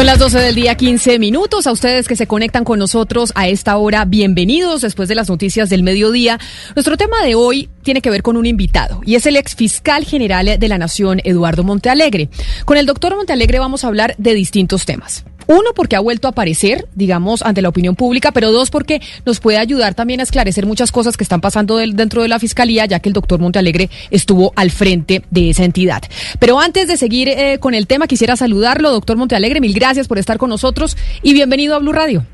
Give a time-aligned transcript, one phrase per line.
[0.00, 1.66] Son las 12 del día, 15 minutos.
[1.66, 5.68] A ustedes que se conectan con nosotros a esta hora, bienvenidos después de las noticias
[5.68, 6.40] del mediodía.
[6.74, 10.06] Nuestro tema de hoy tiene que ver con un invitado y es el ex fiscal
[10.06, 12.30] general de la Nación, Eduardo Montealegre.
[12.64, 15.26] Con el doctor Montealegre vamos a hablar de distintos temas.
[15.50, 19.40] Uno, porque ha vuelto a aparecer, digamos, ante la opinión pública, pero dos, porque nos
[19.40, 23.00] puede ayudar también a esclarecer muchas cosas que están pasando dentro de la Fiscalía, ya
[23.00, 26.02] que el doctor Montealegre estuvo al frente de esa entidad.
[26.38, 30.18] Pero antes de seguir eh, con el tema, quisiera saludarlo, doctor Montealegre, mil gracias por
[30.18, 32.24] estar con nosotros y bienvenido a Blue Radio.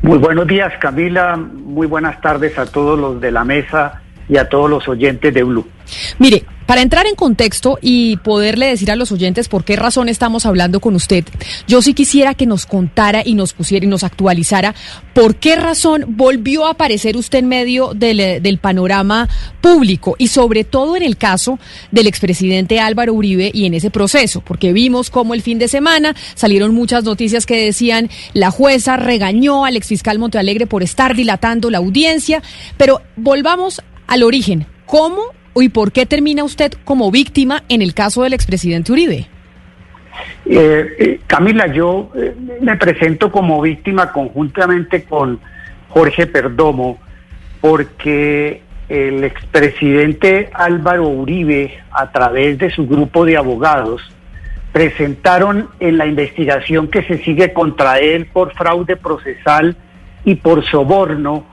[0.00, 1.36] Muy buenos días, Camila.
[1.36, 5.42] Muy buenas tardes a todos los de la mesa y a todos los oyentes de
[5.42, 5.66] Blue.
[6.18, 10.46] Mire, para entrar en contexto y poderle decir a los oyentes por qué razón estamos
[10.46, 11.24] hablando con usted,
[11.68, 14.74] yo sí quisiera que nos contara y nos pusiera y nos actualizara
[15.12, 19.28] por qué razón volvió a aparecer usted en medio del, eh, panorama
[19.60, 21.58] público y sobre todo en el caso
[21.90, 26.16] del expresidente Álvaro Uribe y en ese proceso, porque vimos cómo el fin de semana
[26.34, 31.78] salieron muchas noticias que decían la jueza regañó al exfiscal Montealegre por estar dilatando la
[31.78, 32.42] audiencia,
[32.78, 34.66] pero volvamos al origen.
[34.86, 35.22] ¿Cómo
[35.62, 39.26] y por qué termina usted como víctima en el caso del expresidente Uribe?
[40.46, 45.40] Eh, eh, Camila, yo eh, me presento como víctima conjuntamente con
[45.88, 46.98] Jorge Perdomo
[47.60, 54.02] porque el expresidente Álvaro Uribe, a través de su grupo de abogados,
[54.72, 59.76] presentaron en la investigación que se sigue contra él por fraude procesal
[60.24, 61.46] y por soborno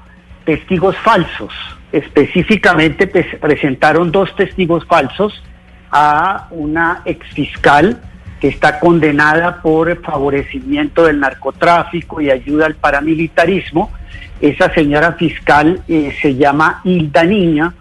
[0.44, 1.54] testigos falsos
[1.92, 5.44] específicamente presentaron dos testigos falsos
[5.92, 8.02] a una exfiscal
[8.40, 13.92] que está condenada por favorecimiento del narcotráfico y ayuda al paramilitarismo.
[14.40, 17.74] Esa señora fiscal eh, se llama Hilda Niña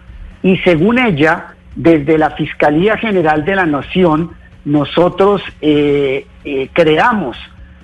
[0.43, 4.31] y según ella, desde la Fiscalía General de la Nación,
[4.65, 7.37] nosotros eh, eh, creamos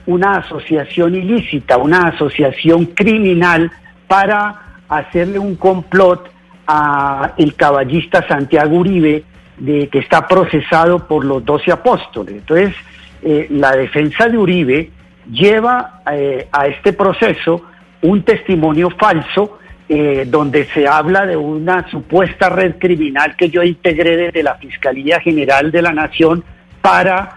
[0.06, 3.72] una asociación ilícita, una asociación criminal
[4.07, 6.30] para hacerle un complot
[6.68, 9.24] a el caballista Santiago Uribe,
[9.58, 12.36] de, que está procesado por los doce apóstoles.
[12.36, 12.75] Entonces,
[13.22, 14.92] eh, la defensa de Uribe
[15.31, 17.64] lleva eh, a este proceso
[18.02, 19.58] un testimonio falso
[19.90, 25.19] eh, donde se habla de una supuesta red criminal que yo integré desde la Fiscalía
[25.22, 26.44] General de la Nación
[26.81, 27.34] para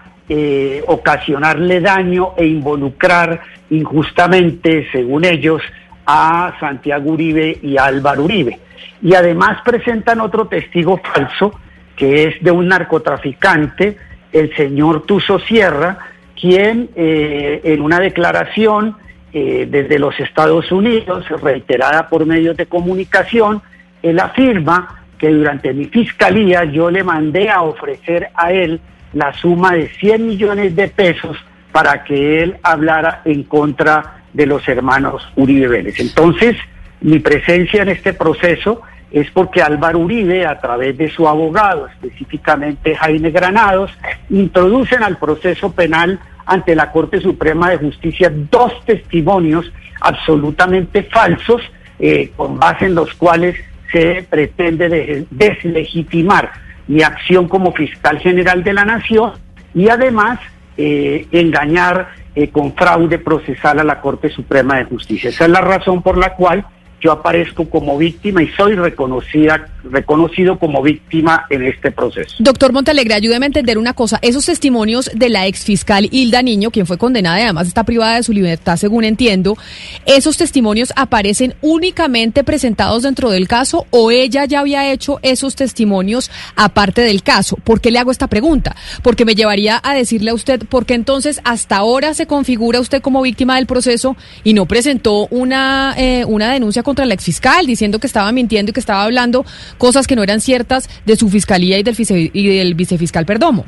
[0.87, 5.61] ocasionarle daño e involucrar injustamente, según ellos,
[6.05, 8.59] a Santiago Uribe y a Álvaro Uribe.
[9.01, 11.53] Y además presentan otro testigo falso,
[11.95, 13.97] que es de un narcotraficante,
[14.31, 15.97] el señor Tuso Sierra,
[16.39, 18.95] quien eh, en una declaración
[19.33, 23.61] eh, desde los Estados Unidos, reiterada por medios de comunicación,
[24.01, 28.81] él afirma que durante mi fiscalía yo le mandé a ofrecer a él
[29.13, 31.37] la suma de 100 millones de pesos
[31.71, 35.99] para que él hablara en contra de los hermanos Uribe Vélez.
[35.99, 36.55] Entonces,
[37.01, 38.81] mi presencia en este proceso
[39.11, 43.91] es porque Álvaro Uribe, a través de su abogado, específicamente Jaime Granados,
[44.29, 51.61] introducen al proceso penal ante la Corte Suprema de Justicia dos testimonios absolutamente falsos,
[51.99, 53.55] eh, con base en los cuales
[53.91, 56.51] se pretende deslegitimar
[56.87, 59.33] mi acción como fiscal general de la Nación
[59.73, 60.39] y además
[60.77, 65.29] eh, engañar eh, con fraude procesal a la Corte Suprema de Justicia.
[65.29, 66.65] Esa es la razón por la cual
[67.01, 72.35] yo aparezco como víctima y soy reconocida, reconocido como víctima en este proceso.
[72.39, 74.19] Doctor Montalegre, ayúdeme a entender una cosa.
[74.21, 78.23] Esos testimonios de la exfiscal Hilda Niño, quien fue condenada y además está privada de
[78.23, 79.57] su libertad, según entiendo,
[80.05, 86.31] ¿esos testimonios aparecen únicamente presentados dentro del caso o ella ya había hecho esos testimonios
[86.55, 87.55] aparte del caso?
[87.57, 88.75] ¿Por qué le hago esta pregunta?
[89.01, 93.01] Porque me llevaría a decirle a usted, ¿por qué entonces hasta ahora se configura usted
[93.01, 97.99] como víctima del proceso y no presentó una, eh, una denuncia contra la exfiscal diciendo
[97.99, 99.45] que estaba mintiendo y que estaba hablando
[99.77, 101.95] cosas que no eran ciertas de su fiscalía y del,
[102.33, 103.65] y del vicefiscal Perdomo.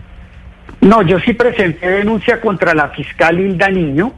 [0.81, 4.13] No, yo sí presenté denuncia contra la fiscal Hilda Niño.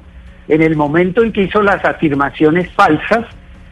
[0.47, 3.25] En el momento en que hizo las afirmaciones falsas,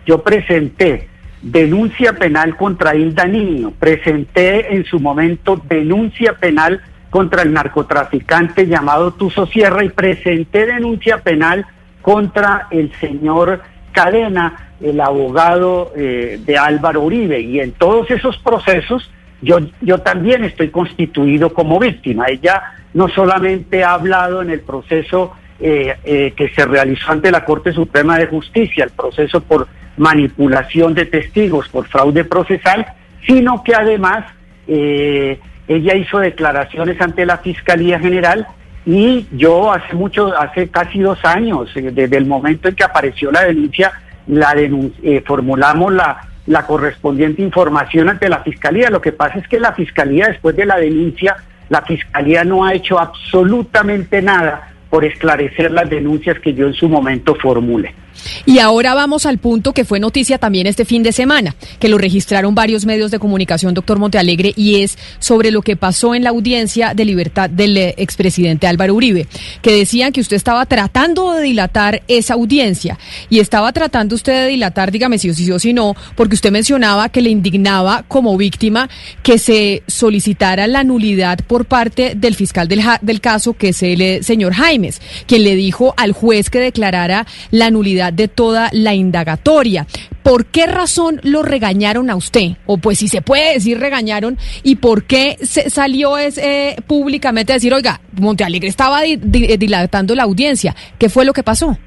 [0.05, 1.07] yo presenté
[1.41, 9.13] denuncia penal contra Hilda Niño, presenté en su momento denuncia penal contra el narcotraficante llamado
[9.13, 11.65] Tuso Sierra y presenté denuncia penal
[12.01, 13.61] contra el señor
[13.91, 17.39] Cadena, el abogado eh, de Álvaro Uribe.
[17.39, 19.09] Y en todos esos procesos
[19.41, 22.25] yo, yo también estoy constituido como víctima.
[22.27, 22.61] Ella
[22.93, 27.73] no solamente ha hablado en el proceso eh, eh, que se realizó ante la Corte
[27.73, 32.85] Suprema de Justicia, el proceso por manipulación de testigos, por fraude procesal,
[33.25, 34.25] sino que además
[34.65, 38.47] ella hizo declaraciones ante la Fiscalía General
[38.85, 43.31] y yo hace mucho, hace casi dos años, eh, desde el momento en que apareció
[43.31, 43.91] la denuncia,
[44.27, 48.89] la eh, formulamos la, la correspondiente información ante la Fiscalía.
[48.89, 51.37] Lo que pasa es que la Fiscalía, después de la denuncia,
[51.69, 56.87] la Fiscalía no ha hecho absolutamente nada por esclarecer las denuncias que yo en su
[56.87, 57.95] momento formule.
[58.45, 61.97] Y ahora vamos al punto que fue noticia también este fin de semana, que lo
[61.97, 66.29] registraron varios medios de comunicación, doctor Montealegre, y es sobre lo que pasó en la
[66.29, 69.27] audiencia de libertad del eh, expresidente Álvaro Uribe,
[69.61, 72.97] que decían que usted estaba tratando de dilatar esa audiencia.
[73.29, 77.09] Y estaba tratando usted de dilatar, dígame si sí o si no, porque usted mencionaba
[77.09, 78.89] que le indignaba como víctima
[79.21, 84.01] que se solicitara la nulidad por parte del fiscal del, del caso, que es el
[84.01, 88.93] eh, señor Jaimes, quien le dijo al juez que declarara la nulidad de toda la
[88.93, 89.85] indagatoria.
[90.23, 92.51] ¿Por qué razón lo regañaron a usted?
[92.65, 97.55] O pues si se puede decir regañaron, ¿y por qué se salió eh, públicamente a
[97.55, 100.75] decir, oiga, Montealegre estaba dilatando la audiencia?
[100.97, 101.77] ¿Qué fue lo que pasó?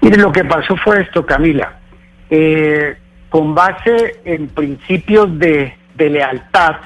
[0.00, 1.78] Mire, lo que pasó fue esto, Camila.
[2.30, 2.96] Eh,
[3.28, 6.76] con base en principios de, lealtad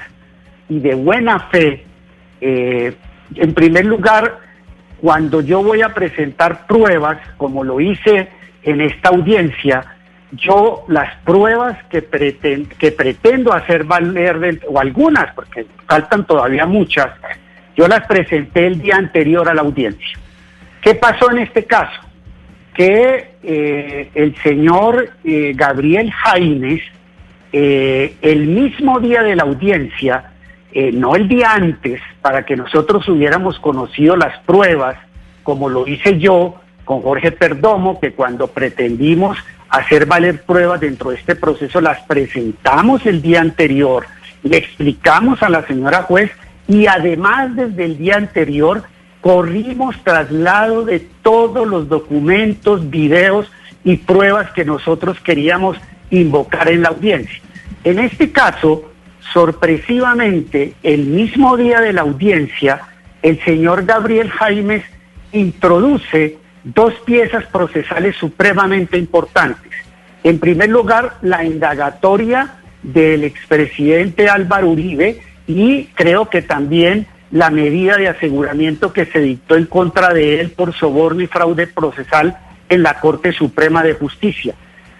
[0.69, 1.83] y de buena fe,
[2.41, 2.95] eh,
[3.35, 4.39] en primer lugar,
[5.03, 8.29] cuando yo voy a presentar pruebas, como lo hice
[8.63, 9.83] en esta audiencia,
[10.31, 17.09] yo las pruebas que, pretendo hacer valer, o algunas, porque faltan todavía muchas,
[17.75, 20.17] yo las presenté el día anterior a la audiencia.
[20.81, 21.99] ¿Qué pasó en este caso?
[22.73, 26.81] Que eh, el señor eh, Gabriel Jaimes,
[27.51, 30.31] eh, el mismo día de la audiencia,
[30.93, 34.97] no el día antes, para que nosotros hubiéramos conocido las pruebas,
[35.43, 36.55] como lo hice yo,
[36.85, 39.37] con Jorge Perdomo, que cuando pretendimos
[39.69, 44.05] hacer valer pruebas dentro de este proceso, las presentamos el día anterior,
[44.43, 46.31] le explicamos a la señora juez
[46.67, 48.83] y además desde el día anterior
[49.21, 53.51] corrimos traslado de todos los documentos, videos
[53.83, 55.77] y pruebas que nosotros queríamos
[56.09, 57.41] invocar en la audiencia.
[57.83, 58.92] En este caso,
[59.31, 62.81] sorpresivamente, el mismo día de la audiencia,
[63.21, 64.83] el señor Gabriel Jaimes
[65.31, 69.71] introduce dos piezas procesales supremamente importantes.
[70.23, 77.97] En primer lugar, la indagatoria del expresidente Álvaro Uribe y creo que también la medida
[77.97, 82.37] de aseguramiento que se dictó en contra de él por soborno y fraude procesal
[82.69, 84.53] en la Corte Suprema de Justicia.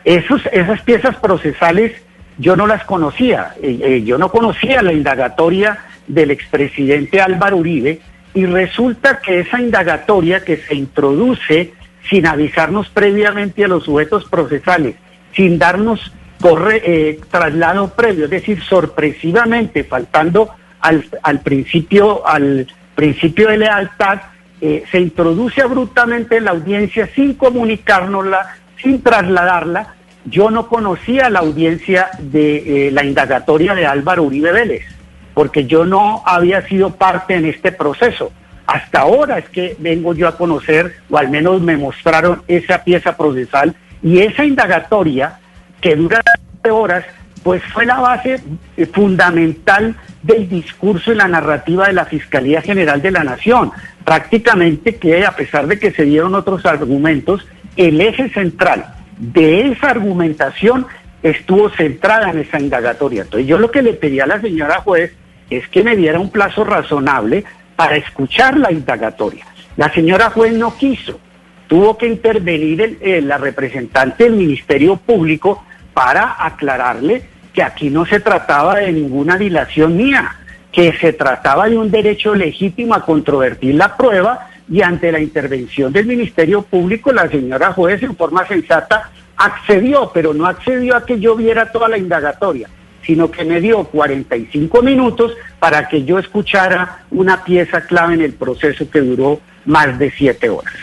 [0.03, 1.93] Esos, esas piezas procesales
[2.37, 3.53] yo no las conocía.
[3.61, 8.01] Eh, eh, yo no conocía la indagatoria del expresidente Álvaro Uribe
[8.33, 11.73] y resulta que esa indagatoria que se introduce
[12.09, 14.95] sin avisarnos previamente a los sujetos procesales,
[15.35, 20.49] sin darnos corre, eh, traslado previo, es decir, sorpresivamente, faltando
[20.81, 24.19] al, al principio, al principio de lealtad,
[24.59, 29.95] eh, se introduce abruptamente en la audiencia sin comunicárnosla, sin trasladarla.
[30.25, 34.85] Yo no conocía la audiencia de eh, la indagatoria de Álvaro Uribe Vélez
[35.33, 38.31] porque yo no había sido parte en este proceso.
[38.65, 43.17] Hasta ahora es que vengo yo a conocer, o al menos me mostraron esa pieza
[43.17, 45.39] procesal y esa indagatoria
[45.81, 46.21] que dura
[46.69, 47.03] horas,
[47.43, 48.41] pues fue la base
[48.77, 53.71] eh, fundamental del discurso y la narrativa de la Fiscalía General de la Nación.
[54.05, 58.85] Prácticamente que a pesar de que se dieron otros argumentos, el eje central
[59.17, 60.87] de esa argumentación
[61.21, 63.21] estuvo centrada en esa indagatoria.
[63.21, 65.13] Entonces yo lo que le pedí a la señora juez
[65.49, 67.43] es que me diera un plazo razonable
[67.75, 69.45] para escuchar la indagatoria.
[69.77, 71.19] La señora juez no quiso,
[71.67, 78.75] tuvo que intervenir la representante del Ministerio Público para aclararle que aquí no se trataba
[78.75, 80.35] de ninguna dilación mía,
[80.71, 85.91] que se trataba de un derecho legítimo a controvertir la prueba y ante la intervención
[85.91, 91.19] del Ministerio Público la señora juez en forma sensata accedió, pero no accedió a que
[91.19, 92.69] yo viera toda la indagatoria
[93.05, 98.33] sino que me dio 45 minutos para que yo escuchara una pieza clave en el
[98.33, 100.73] proceso que duró más de siete horas.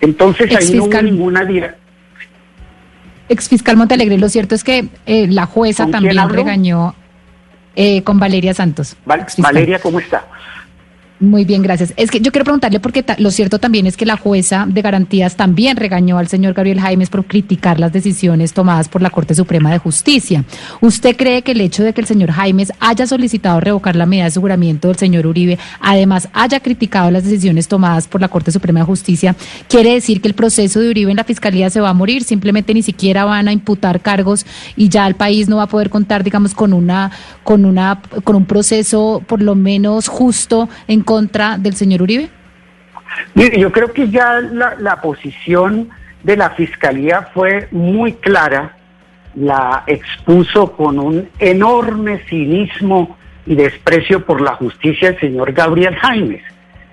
[0.00, 1.46] Entonces ahí no hubo ninguna
[3.28, 6.94] Ex fiscal Montalegre, lo cierto es que eh, la jueza también regañó
[7.76, 8.96] eh, con Valeria Santos.
[9.04, 10.24] Valeria, ¿cómo está?
[11.20, 11.92] Muy bien, gracias.
[11.96, 15.34] Es que yo quiero preguntarle porque lo cierto también es que la jueza de garantías
[15.34, 19.72] también regañó al señor Gabriel Jaimes por criticar las decisiones tomadas por la Corte Suprema
[19.72, 20.44] de Justicia.
[20.80, 24.24] ¿Usted cree que el hecho de que el señor Jaimes haya solicitado revocar la medida
[24.24, 28.80] de aseguramiento del señor Uribe, además haya criticado las decisiones tomadas por la Corte Suprema
[28.80, 29.34] de Justicia,
[29.68, 32.22] quiere decir que el proceso de Uribe en la Fiscalía se va a morir?
[32.22, 34.46] Simplemente ni siquiera van a imputar cargos
[34.76, 37.10] y ya el país no va a poder contar, digamos, con una,
[37.42, 42.28] con una, con un proceso por lo menos justo en contra del señor Uribe?
[43.32, 45.88] Mire, yo creo que ya la, posición
[46.22, 48.76] de la Fiscalía fue muy clara,
[49.34, 56.42] la expuso con un enorme cinismo y desprecio por la justicia el señor Gabriel Jaimes.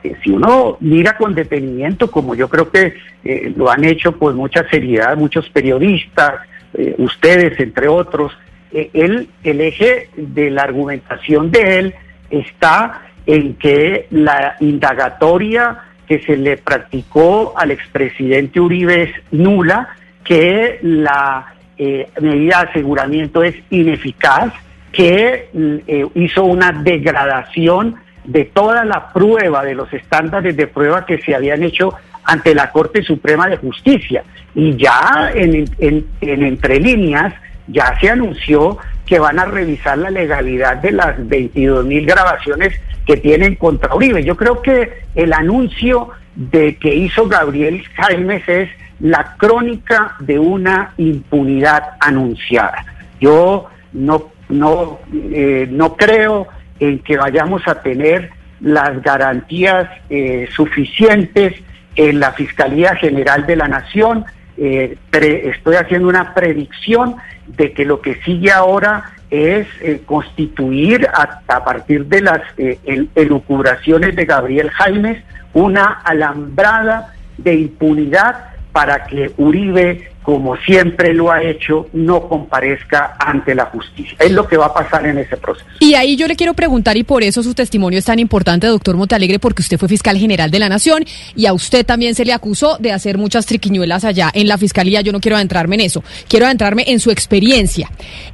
[0.02, 2.94] Eh, si uno mira con detenimiento, como yo creo que
[3.26, 6.36] eh, lo han hecho con mucha seriedad muchos periodistas,
[6.74, 8.32] eh, ustedes entre otros,
[8.72, 11.96] el eje de la argumentación de él
[12.30, 15.78] está en que la indagatoria
[16.08, 19.90] que se le practicó al expresidente Uribe es nula,
[20.24, 24.54] que la eh, medida de aseguramiento es ineficaz,
[24.92, 31.20] que eh, hizo una degradación de toda la prueba, de los estándares de prueba que
[31.20, 34.24] se habían hecho ante la Corte Suprema de Justicia.
[34.56, 37.34] Y ya en, en, en entre líneas,
[37.68, 43.18] ya se anunció que van a revisar la legalidad de las 22 mil grabaciones que
[43.18, 44.24] tienen contra Uribe.
[44.24, 48.70] Yo creo que el anuncio de que hizo Gabriel Jaimes es
[49.00, 52.86] la crónica de una impunidad anunciada.
[53.20, 56.48] Yo no, no, eh, no creo
[56.80, 61.54] en que vayamos a tener las garantías eh, suficientes
[61.96, 64.26] en la Fiscalía General de la Nación.
[64.58, 67.16] Eh, estoy haciendo una predicción
[67.48, 72.80] de que lo que sigue ahora es eh, constituir a, partir de las eh,
[73.16, 81.44] elucubraciones de Gabriel Jaimes una alambrada de impunidad para que Uribe, como siempre lo ha
[81.44, 84.18] hecho, no comparezca ante la justicia.
[84.20, 85.68] Es lo que va a pasar en ese proceso.
[85.80, 88.98] Y ahí yo le quiero preguntar, y por eso su testimonio es tan importante, doctor
[88.98, 91.06] Montalegre, porque usted fue fiscal general de la Nación
[91.36, 95.02] y a usted también se le acusó de hacer muchas triquiñuelas allá en la fiscalía.
[95.02, 97.92] Yo no quiero adentrarme en eso, quiero adentrarme en su experiencia.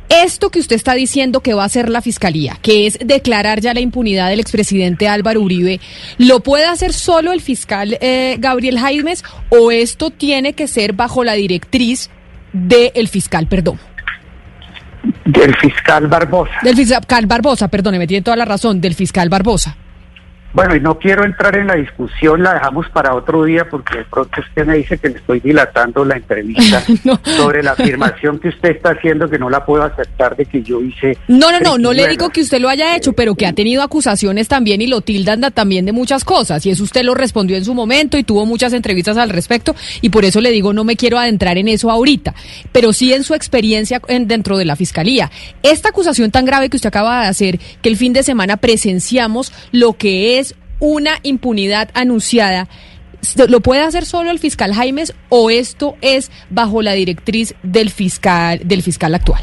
[0.07, 3.74] Esto que usted está diciendo que va a hacer la Fiscalía, que es declarar ya
[3.74, 5.79] la impunidad del expresidente Álvaro Uribe,
[6.17, 11.24] ¿lo puede hacer solo el fiscal eh, Gabriel Jaimes o esto tiene que ser bajo
[11.24, 11.80] la directriz
[12.53, 13.79] del fiscal Perdón?
[15.25, 16.51] Del fiscal Barbosa.
[16.61, 19.75] Del fiscal Barbosa, perdóneme, tiene toda la razón, del fiscal Barbosa.
[20.53, 24.05] Bueno, y no quiero entrar en la discusión, la dejamos para otro día porque de
[24.05, 26.84] pronto usted me dice que le estoy dilatando la entrevista
[27.38, 30.81] sobre la afirmación que usted está haciendo que no la puedo aceptar de que yo
[30.81, 31.17] hice.
[31.27, 33.81] No, no, no, no le digo que usted lo haya hecho, pero que ha tenido
[33.81, 36.65] acusaciones también y lo tildan también de muchas cosas.
[36.65, 40.10] Y eso usted lo respondió en su momento y tuvo muchas entrevistas al respecto y
[40.10, 42.34] por eso le digo no me quiero adentrar en eso ahorita,
[42.72, 45.31] pero sí en su experiencia en, dentro de la fiscalía.
[45.63, 49.51] Esta acusación tan grave que usted acaba de hacer, que el fin de semana presenciamos
[49.72, 50.40] lo que es
[50.81, 52.67] una impunidad anunciada,
[53.47, 58.59] ¿lo puede hacer solo el fiscal Jaimes o esto es bajo la directriz del fiscal,
[58.65, 59.41] del fiscal actual?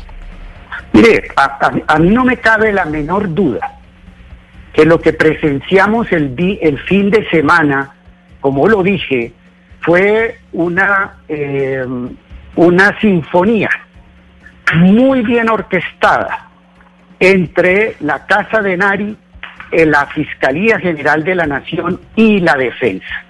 [0.92, 3.78] Mire, a, mí no me cabe la menor duda
[4.72, 7.94] que lo que presenciamos el, el fin de semana,
[8.40, 9.32] como lo dije,
[9.80, 11.84] fue una, eh,
[12.56, 13.70] una sinfonía
[14.74, 16.48] muy bien orquestada
[17.20, 19.16] entre la Casa de Nari
[19.72, 23.24] la Fiscalía General de la Nación y la Defensa.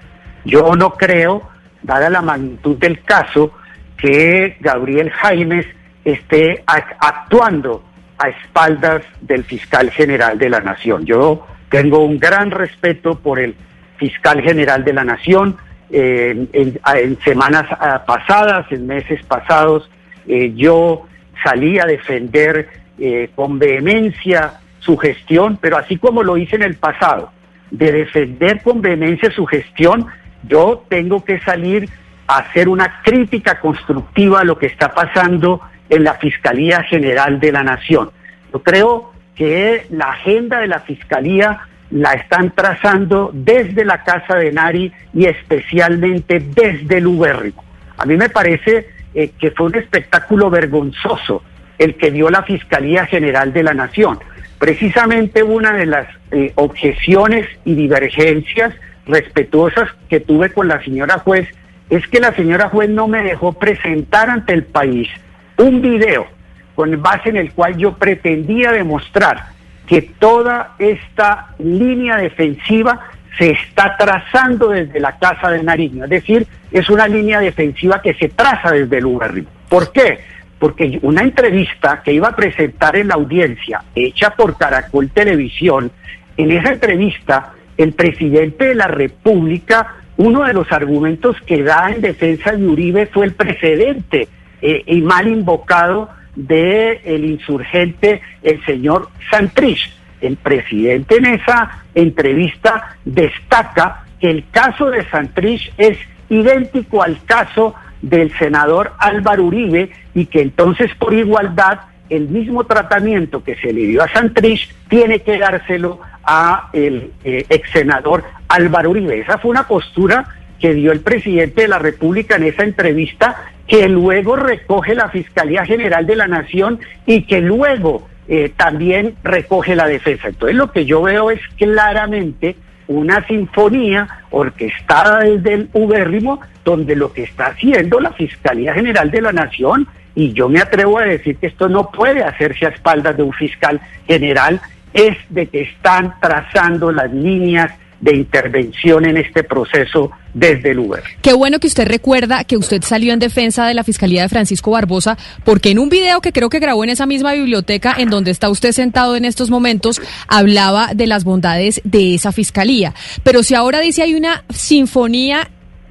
[0.44, 1.48] Yo no creo,
[1.82, 3.52] dada la magnitud del caso,
[3.96, 5.66] que Gabriel Jaimes
[6.04, 7.84] esté actuando
[8.18, 11.04] a espaldas del fiscal general de la Nación.
[11.04, 13.54] Yo tengo un gran respeto por el
[13.96, 15.56] fiscal general de la Nación.
[15.90, 19.90] en, semanas ah, pasadas, en meses pasados,
[20.26, 21.06] eh, yo
[21.42, 22.68] salí a defender
[22.98, 27.30] eh, con vehemencia su gestión, pero así como lo hice en el pasado,
[27.70, 30.06] de defender con vehemencia su gestión,
[30.44, 31.90] yo tengo que salir
[32.26, 37.52] a hacer una crítica constructiva a lo que está pasando en la Fiscalía General de
[37.52, 38.08] la Nación.
[38.50, 41.58] Yo creo que la agenda de la Fiscalía
[41.90, 47.62] la están trazando desde la Casa de Nari y especialmente desde el Ubérrimo.
[47.98, 51.42] A mí me parece eh, que fue un espectáculo vergonzoso
[51.76, 54.18] el que dio la Fiscalía General de la Nación.
[54.58, 58.74] Precisamente una de las eh, objeciones y divergencias
[59.06, 61.48] respetuosas que tuve con la señora juez
[61.90, 65.08] es que la señora juez no me dejó presentar ante el país
[65.56, 66.26] un video
[66.74, 69.46] con base en el cual yo pretendía demostrar
[69.86, 73.00] que toda esta línea defensiva
[73.38, 78.14] se está trazando desde la Casa de Nariño, es decir, es una línea defensiva que
[78.14, 79.46] se traza desde el Uberri.
[79.68, 80.20] ¿Por qué?
[80.58, 85.90] Porque una entrevista que iba a presentar en la audiencia, hecha por Caracol Televisión,
[86.36, 92.00] en esa entrevista el presidente de la República, uno de los argumentos que da en
[92.00, 94.28] defensa de Uribe fue el precedente
[94.60, 99.92] eh, y mal invocado del el insurgente, el señor Santrich.
[100.20, 105.96] El presidente en esa entrevista destaca que el caso de Santrich es
[106.28, 113.44] idéntico al caso del senador Álvaro Uribe y que entonces por igualdad el mismo tratamiento
[113.44, 118.90] que se le dio a Santrich tiene que dárselo a el eh, ex senador Álvaro
[118.90, 119.20] Uribe.
[119.20, 120.26] Esa fue una postura
[120.58, 123.36] que dio el presidente de la República en esa entrevista,
[123.66, 129.76] que luego recoge la Fiscalía General de la Nación y que luego eh, también recoge
[129.76, 130.28] la defensa.
[130.28, 132.56] Entonces lo que yo veo es claramente
[132.88, 139.20] una sinfonía orquestada desde el ubérrimo, donde lo que está haciendo la Fiscalía General de
[139.20, 143.16] la Nación, y yo me atrevo a decir que esto no puede hacerse a espaldas
[143.16, 144.60] de un fiscal general,
[144.92, 151.02] es de que están trazando las líneas de intervención en este proceso desde el Uber.
[151.20, 154.70] Qué bueno que usted recuerda que usted salió en defensa de la Fiscalía de Francisco
[154.70, 158.30] Barbosa, porque en un video que creo que grabó en esa misma biblioteca en donde
[158.30, 162.94] está usted sentado en estos momentos, hablaba de las bondades de esa Fiscalía.
[163.22, 165.50] Pero si ahora dice hay una sinfonía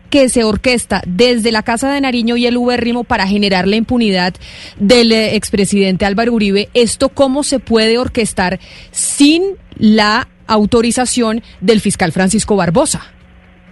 [0.10, 4.34] que se orquesta desde la Casa de Nariño y el Uberrimo para generar la impunidad
[4.80, 8.60] del eh, expresidente Álvaro Uribe, ¿esto cómo se puede orquestar
[8.92, 9.44] sin
[9.78, 13.02] la autorización del fiscal Francisco Barbosa.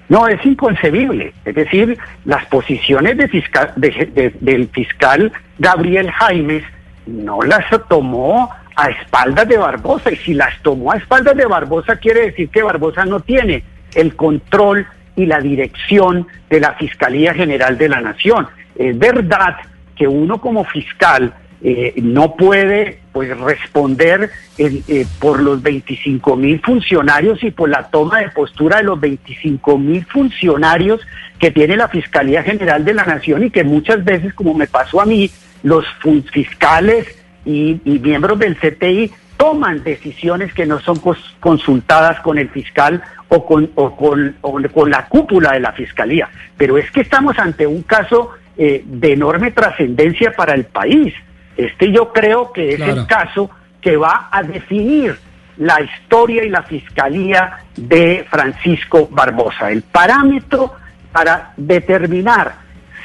[0.08, 1.34] No, es inconcebible.
[1.46, 6.63] Es decir, las posiciones de fiscal, del fiscal Gabriel Jaimes
[7.08, 10.12] no las tomó a espaldas de Barbosa.
[10.12, 13.63] Y si las tomó a espaldas de Barbosa, quiere decir que Barbosa no tiene
[13.96, 18.48] el control y la dirección de la Fiscalía General de la Nación.
[18.75, 19.55] Es verdad
[19.96, 21.33] que uno como fiscal
[21.64, 28.19] eh, no puede pues responder eh, por los 25 mil funcionarios y por la toma
[28.19, 30.99] de postura de los 25 mil funcionarios
[31.39, 34.99] que tiene la Fiscalía General de la Nación y que muchas veces, como me pasó
[34.99, 35.31] a mí,
[35.63, 35.85] los
[36.29, 37.07] fiscales
[37.45, 40.99] y, miembros del CTI toman decisiones que no son
[41.39, 46.27] consultadas con el fiscal o con, o con, con la cúpula de la Fiscalía.
[46.57, 51.13] Pero es que estamos ante un caso eh, de enorme trascendencia para el país.
[51.57, 53.50] Este yo creo que es el caso
[53.81, 55.18] que va a definir
[55.57, 59.72] la historia y la fiscalía de Francisco Barbosa.
[59.72, 60.74] El parámetro
[61.11, 62.55] para determinar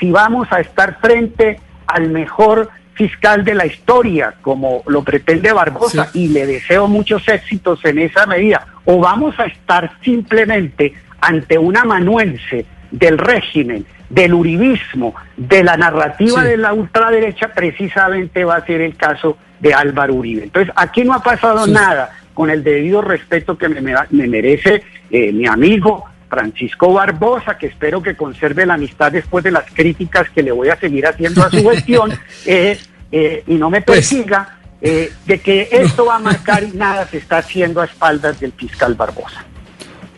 [0.00, 6.10] si vamos a estar frente al mejor fiscal de la historia, como lo pretende Barbosa,
[6.12, 11.76] y le deseo muchos éxitos en esa medida, o vamos a estar simplemente ante un
[11.76, 18.80] amanuense del régimen del uribismo, de la narrativa de la ultraderecha, precisamente va a ser
[18.80, 20.42] el caso de Álvaro Uribe.
[20.44, 25.46] Entonces, aquí no ha pasado nada con el debido respeto que me, merece eh, mi
[25.46, 30.52] amigo Francisco Barbosa, que espero que conserve la amistad después de las críticas que le
[30.52, 32.12] voy a seguir haciendo a su gestión,
[32.46, 32.78] eh,
[33.12, 37.18] eh, y no me pues persiga de que esto va a marcar y nada se
[37.18, 39.44] está haciendo a espaldas del fiscal Barbosa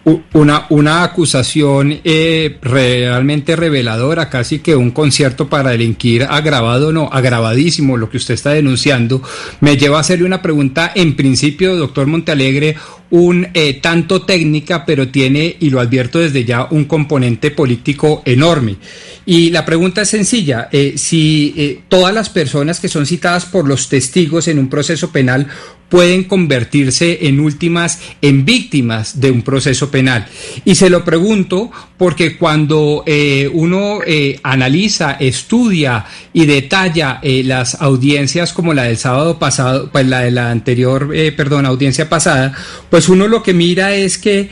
[0.05, 7.97] una, una acusación eh, realmente reveladora, casi que un concierto para delinquir agravado, no, agravadísimo
[7.97, 9.23] lo que usted está denunciando,
[9.61, 12.77] me lleva a hacerle una pregunta en principio, doctor Montealegre,
[13.11, 18.77] un eh, tanto técnica, pero tiene, y lo advierto desde ya, un componente político enorme.
[19.25, 23.89] Y la pregunta es sencilla, eh, si todas las personas que son citadas por los
[23.89, 25.47] testigos en un proceso penal
[25.93, 30.27] pueden convertirse en últimas en víctimas de un proceso penal.
[30.65, 37.75] Y se lo pregunto porque cuando eh, uno eh, analiza, estudia y detalla eh, las
[37.83, 42.55] audiencias como la del sábado pasado, pues la de la anterior, perdón, audiencia pasada,
[42.89, 44.49] pues uno lo que mira es que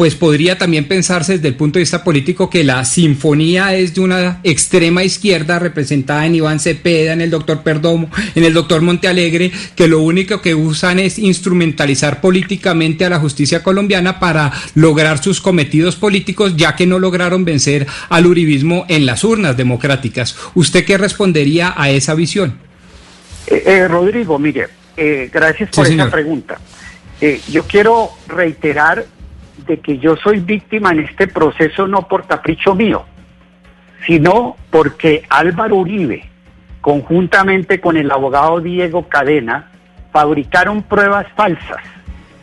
[0.00, 4.00] pues podría también pensarse desde el punto de vista político que la sinfonía es de
[4.00, 9.52] una extrema izquierda representada en Iván Cepeda, en el doctor Perdomo, en el doctor Montealegre,
[9.76, 15.42] que lo único que usan es instrumentalizar políticamente a la justicia colombiana para lograr sus
[15.42, 20.34] cometidos políticos, ya que no lograron vencer al uribismo en las urnas democráticas.
[20.54, 22.58] ¿Usted qué respondería a esa visión?
[23.48, 26.58] Eh, eh, Rodrigo, mire, eh, gracias por esa pregunta.
[27.50, 29.19] yo quiero reiterar
[29.66, 33.04] de que yo soy víctima en este proceso no por capricho mío,
[34.06, 36.24] sino porque Álvaro Uribe,
[36.80, 39.70] conjuntamente con el abogado Diego Cadena,
[40.12, 41.82] fabricaron pruebas falsas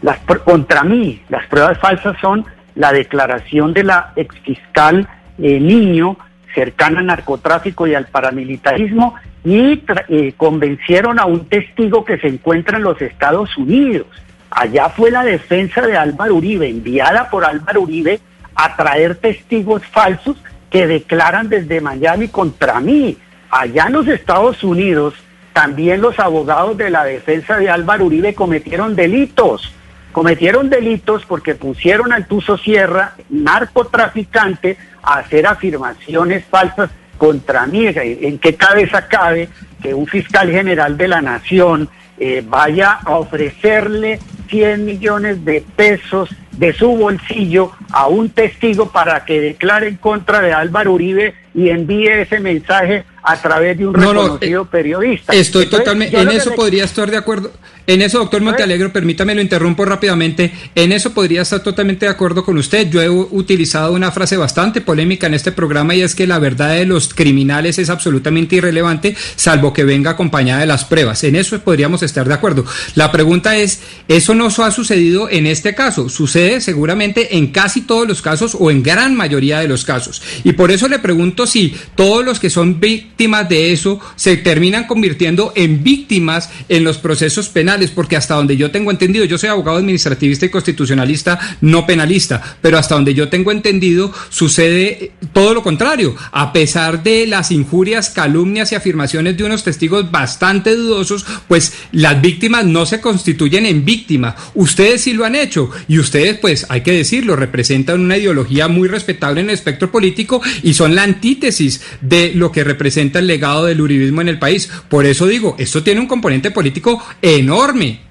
[0.02, 1.22] las, contra mí.
[1.30, 5.08] Las pruebas falsas son la declaración de la exfiscal
[5.40, 6.18] eh, Niño
[6.54, 12.78] cercana al narcotráfico y al paramilitarismo y eh, convencieron a un testigo que se encuentra
[12.78, 14.08] en los Estados Unidos.
[14.50, 18.20] Allá fue la defensa de Álvaro Uribe, enviada por Álvaro Uribe
[18.56, 20.38] a traer testigos falsos
[20.70, 23.18] que declaran desde Miami contra mí.
[23.50, 25.14] Allá en los Estados Unidos,
[25.54, 29.74] también los abogados de la defensa de Álvaro Uribe cometieron delitos.
[30.12, 37.86] Cometieron delitos porque pusieron al Tuso Sierra, narcotraficante, a hacer afirmaciones falsas contra mí.
[37.88, 39.50] ¿En qué cabeza cabe
[39.82, 46.30] que un fiscal general de la nación eh, vaya a ofrecerle 100 millones de pesos
[46.54, 51.70] de su bolsillo a un testigo para que declare en contra de Álvaro Uribe y
[51.70, 55.34] envíe ese mensaje a través de un reconocido eh, periodista.
[55.34, 57.52] Estoy totalmente, en eso podría estar de acuerdo.
[57.86, 60.52] En eso, doctor Montealegro, permítame lo interrumpo rápidamente.
[60.76, 62.90] En eso podría estar totalmente de acuerdo con usted.
[62.90, 66.74] Yo he utilizado una frase bastante polémica en este programa y es que la verdad
[66.74, 71.24] de los criminales es absolutamente irrelevante, salvo que venga acompañada de las pruebas.
[71.24, 72.66] En eso podríamos estar de acuerdo.
[72.96, 76.10] La pregunta es, ¿eso no ha sucedido en este caso?
[76.10, 80.22] Sucede seguramente en casi todos los casos o en gran mayoría de los casos.
[80.44, 84.86] Y por eso le pregunto si todos los que son víctimas de eso se terminan
[84.86, 89.50] convirtiendo en víctimas en los procesos penales porque hasta donde yo tengo entendido, yo soy
[89.50, 95.64] abogado administrativista y constitucionalista, no penalista, pero hasta donde yo tengo entendido sucede todo lo
[95.64, 96.16] contrario.
[96.32, 102.22] A pesar de las injurias, calumnias y afirmaciones de unos testigos bastante dudosos, pues las
[102.22, 104.36] víctimas no se constituyen en víctimas.
[104.54, 108.88] Ustedes sí lo han hecho y ustedes, pues hay que decirlo, representan una ideología muy
[108.88, 113.66] respetable en el espectro político y son la antítesis de lo que representa el legado
[113.66, 114.68] del uribismo en el país.
[114.90, 118.08] Por eso digo, esto tiene un componente político enorme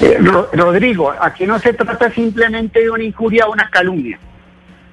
[0.00, 0.16] eh,
[0.52, 4.18] Rodrigo, aquí no se trata simplemente de una injuria o una calumnia.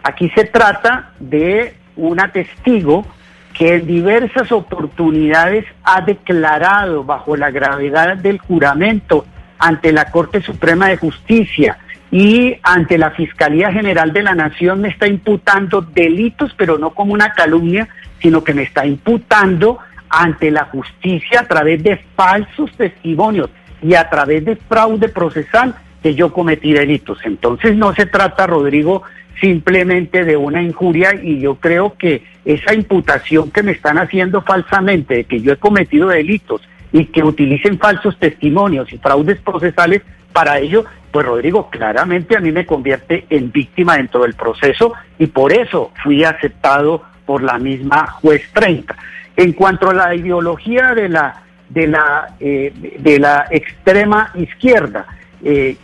[0.04, 3.06] Aquí se trata de un testigo
[3.54, 9.26] que en diversas oportunidades ha declarado bajo la gravedad del juramento
[9.60, 11.78] ante la Corte Suprema de Justicia
[12.12, 17.14] y ante la Fiscalía General de la Nación me está imputando delitos, pero no como
[17.14, 17.88] una calumnia,
[18.22, 23.50] sino que me está imputando ante la justicia a través de falsos testimonios
[23.82, 27.20] y a través de fraude procesal que yo cometí delitos.
[27.24, 29.04] Entonces no se trata, Rodrigo,
[29.42, 35.16] simplemente de una injuria y yo creo que esa imputación que me están haciendo falsamente
[35.16, 40.60] de que yo he cometido delitos y que utilicen falsos testimonios y fraudes procesales para
[40.60, 40.86] ello,
[41.16, 45.94] pues Rodrigo, claramente a mí me convierte en víctima dentro del proceso y por eso
[46.04, 48.94] fui aceptado por la misma juez 30.
[49.38, 55.06] En cuanto a la ideología de la de la eh, de la extrema izquierda,
[55.42, 55.78] eh,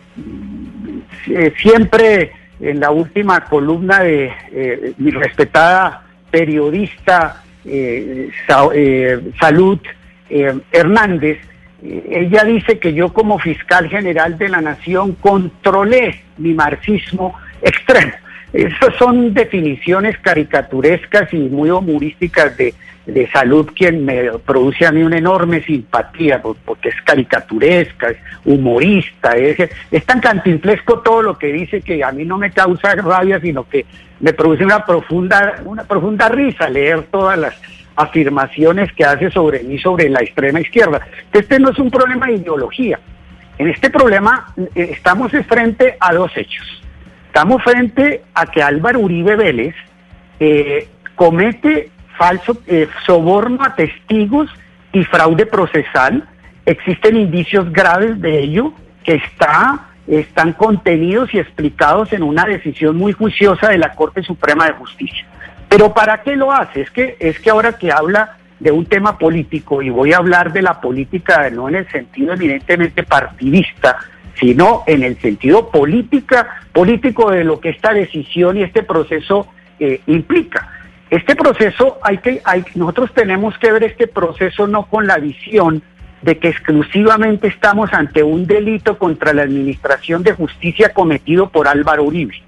[1.27, 7.41] eh, siempre en la última columna de mi respetada periodista
[9.39, 9.79] Salud
[10.29, 11.39] Hernández,
[11.81, 18.13] ella dice que yo como fiscal general de la nación controlé mi marxismo extremo.
[18.53, 22.73] Esas son definiciones caricaturescas y muy humorísticas de,
[23.13, 29.35] de salud quien me produce a mí una enorme simpatía porque es caricaturesca, es humorista,
[29.35, 33.39] es, es tan cantinflesco todo lo que dice que a mí no me causa rabia,
[33.39, 33.85] sino que
[34.19, 37.61] me produce una profunda, una profunda risa leer todas las
[37.95, 41.01] afirmaciones que hace sobre mí, sobre la extrema izquierda.
[41.33, 42.99] Este no es un problema de ideología.
[43.57, 46.65] En este problema eh, estamos frente a dos hechos.
[47.27, 49.75] Estamos frente a que Álvaro Uribe Vélez
[50.39, 51.89] eh, comete
[52.21, 54.47] falso eh, soborno a testigos
[54.93, 56.23] y fraude procesal.
[56.67, 63.13] Existen indicios graves de ello que está, están contenidos y explicados en una decisión muy
[63.13, 65.25] juiciosa de la Corte Suprema de Justicia.
[65.67, 66.81] Pero ¿para qué lo hace?
[66.81, 70.53] Es que, es que ahora que habla de un tema político, y voy a hablar
[70.53, 73.97] de la política no en el sentido evidentemente partidista,
[74.35, 79.47] sino en el sentido política, político de lo que esta decisión y este proceso
[79.79, 80.80] eh, implica.
[81.11, 85.83] Este proceso hay que, hay, nosotros tenemos que ver este proceso no con la visión
[86.23, 92.05] de que exclusivamente estamos ante un delito contra la administración de justicia cometido por Álvaro
[92.05, 92.41] Uribe.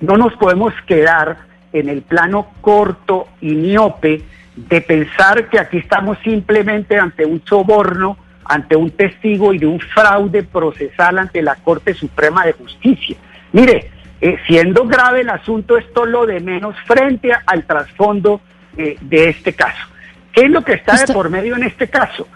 [0.00, 1.36] No nos podemos quedar
[1.72, 4.22] en el plano corto y miope
[4.56, 8.16] de pensar que aquí estamos simplemente ante un soborno
[8.48, 13.16] ante un testigo y de un fraude procesal ante la Corte Suprema de Justicia.
[13.52, 18.40] Mire, eh, siendo grave el asunto, esto lo de menos frente al trasfondo
[18.76, 19.86] eh, de este caso.
[20.32, 22.26] ¿Qué es lo que está de por medio en este caso?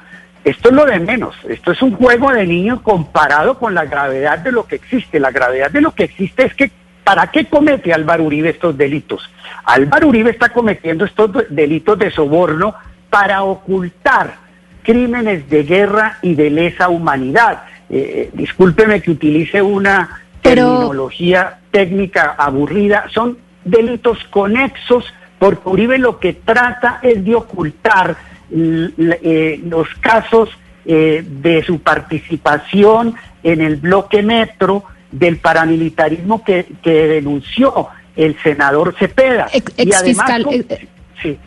[0.44, 1.34] esto es lo de menos.
[1.48, 5.20] Esto es un juego de niños comparado con la gravedad de lo que existe.
[5.20, 6.70] La gravedad de lo que existe es que
[7.04, 9.30] ¿para qué comete Álvaro Uribe estos delitos?
[9.64, 12.74] Álvaro Uribe está cometiendo estos delitos de soborno
[13.08, 14.34] para ocultar
[14.82, 17.64] crímenes de guerra y de lesa humanidad.
[17.88, 26.34] Eh, discúlpeme que utilice una terminología técnica aburrida, son delitos conexos porque Uribe lo que
[26.34, 28.16] trata es de ocultar
[28.48, 30.50] eh, los casos
[30.84, 39.48] eh, de su participación en el bloque metro del paramilitarismo que, denunció el senador Cepeda.
[39.76, 40.86] y además, eh,
[41.20, 41.38] sí.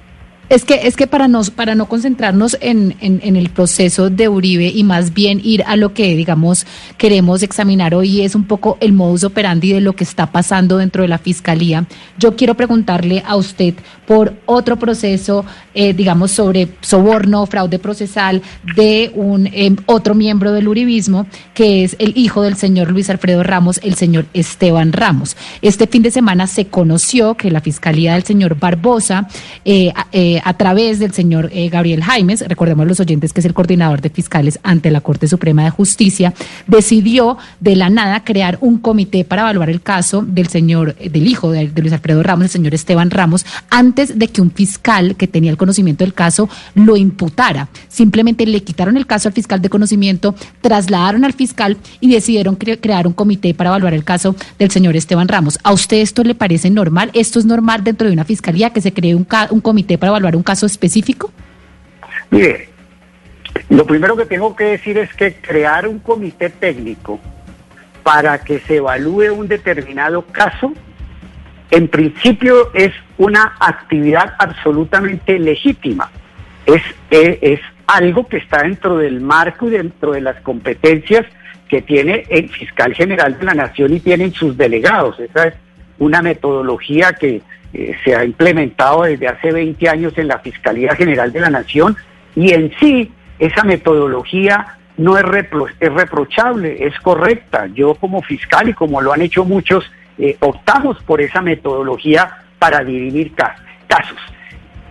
[0.48, 4.68] Es que, es que para, nos, para no concentrarnos en, en, el proceso de Uribe
[4.68, 8.94] y más bien ir a lo que, digamos, queremos examinar hoy es un poco el
[8.94, 11.88] modus operandi de lo que está pasando dentro de la Fiscalía,
[12.20, 13.74] yo quiero preguntarle a usted
[14.06, 18.41] por otro proceso, eh, digamos, sobre soborno, fraude procesal
[18.76, 23.44] de un em, otro miembro del Uribismo, que es el hijo del señor Luis Alfredo
[23.44, 25.36] Ramos, el señor Esteban Ramos.
[25.62, 29.28] Este fin de semana se conoció que la Fiscalía del señor Barbosa,
[29.63, 33.54] eh, eh a través del señor Gabriel Jaimes, recordemos a los oyentes que es el
[33.54, 36.34] coordinador de fiscales ante la Corte Suprema de Justicia,
[36.68, 41.52] decidió de la nada crear un comité para evaluar el caso del señor, del hijo
[41.52, 43.46] de, Luis Alfredo Ramos, el señor Esteban Ramos,
[43.96, 47.70] antes de que un fiscal que tenía el conocimiento del caso lo imputara.
[47.88, 53.08] Simplemente le quitaron el caso al fiscal de conocimiento, trasladaron al fiscal y decidieron crear
[53.08, 55.58] un comité para evaluar el caso del señor Esteban Ramos.
[55.64, 57.10] ¿A usted esto le parece normal?
[57.14, 60.36] ¿Esto es normal dentro de una fiscalía que se cree un, un comité para evaluar
[60.36, 61.32] un caso específico?
[62.32, 62.68] Mire,
[63.70, 67.18] lo primero que tengo que decir es que crear un comité técnico
[68.04, 70.74] para que se evalúe un determinado caso,
[71.71, 76.10] en principio es una actividad absolutamente legítima.
[76.65, 81.23] Es, es, algo que está dentro del marco y dentro de las competencias
[81.69, 85.19] que tiene el fiscal general de la nación y tienen sus delegados.
[85.19, 85.54] Esa es
[85.99, 91.32] una metodología que eh, se ha implementado desde hace 20 años en la Fiscalía General
[91.32, 91.95] de la Nación
[92.36, 95.25] y en sí esa metodología no es,
[95.80, 97.67] es reprochable, es correcta.
[97.67, 102.84] Yo como fiscal y como lo han hecho muchos, eh, optamos por esa metodología para
[102.84, 104.17] dirimir casos.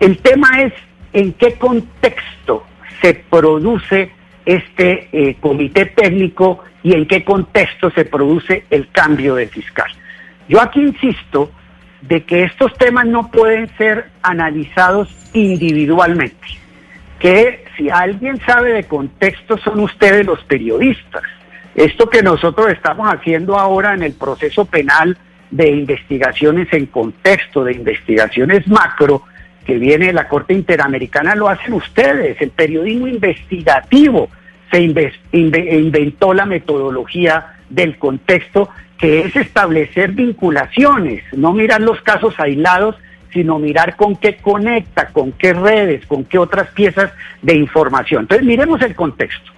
[0.01, 0.73] El tema es
[1.13, 2.65] en qué contexto
[3.01, 4.11] se produce
[4.45, 9.91] este eh, comité técnico y en qué contexto se produce el cambio de fiscal.
[10.49, 11.51] Yo aquí insisto
[12.03, 16.47] de que estos temas no pueden ser analizados individualmente,
[17.19, 21.23] que si alguien sabe de contexto son ustedes los periodistas.
[21.75, 25.17] Esto que nosotros estamos haciendo ahora en el proceso penal
[25.51, 29.23] de investigaciones en contexto, de investigaciones macro,
[29.65, 32.41] que viene de la Corte Interamericana, lo hacen ustedes.
[32.41, 34.29] El periodismo investigativo
[34.71, 42.97] se inventó la metodología del contexto que es establecer vinculaciones, no mirar los casos aislados,
[43.33, 47.11] sino mirar con qué conecta, con qué redes, con qué otras piezas
[47.43, 48.23] de información.
[48.23, 49.51] Entonces, miremos el contexto.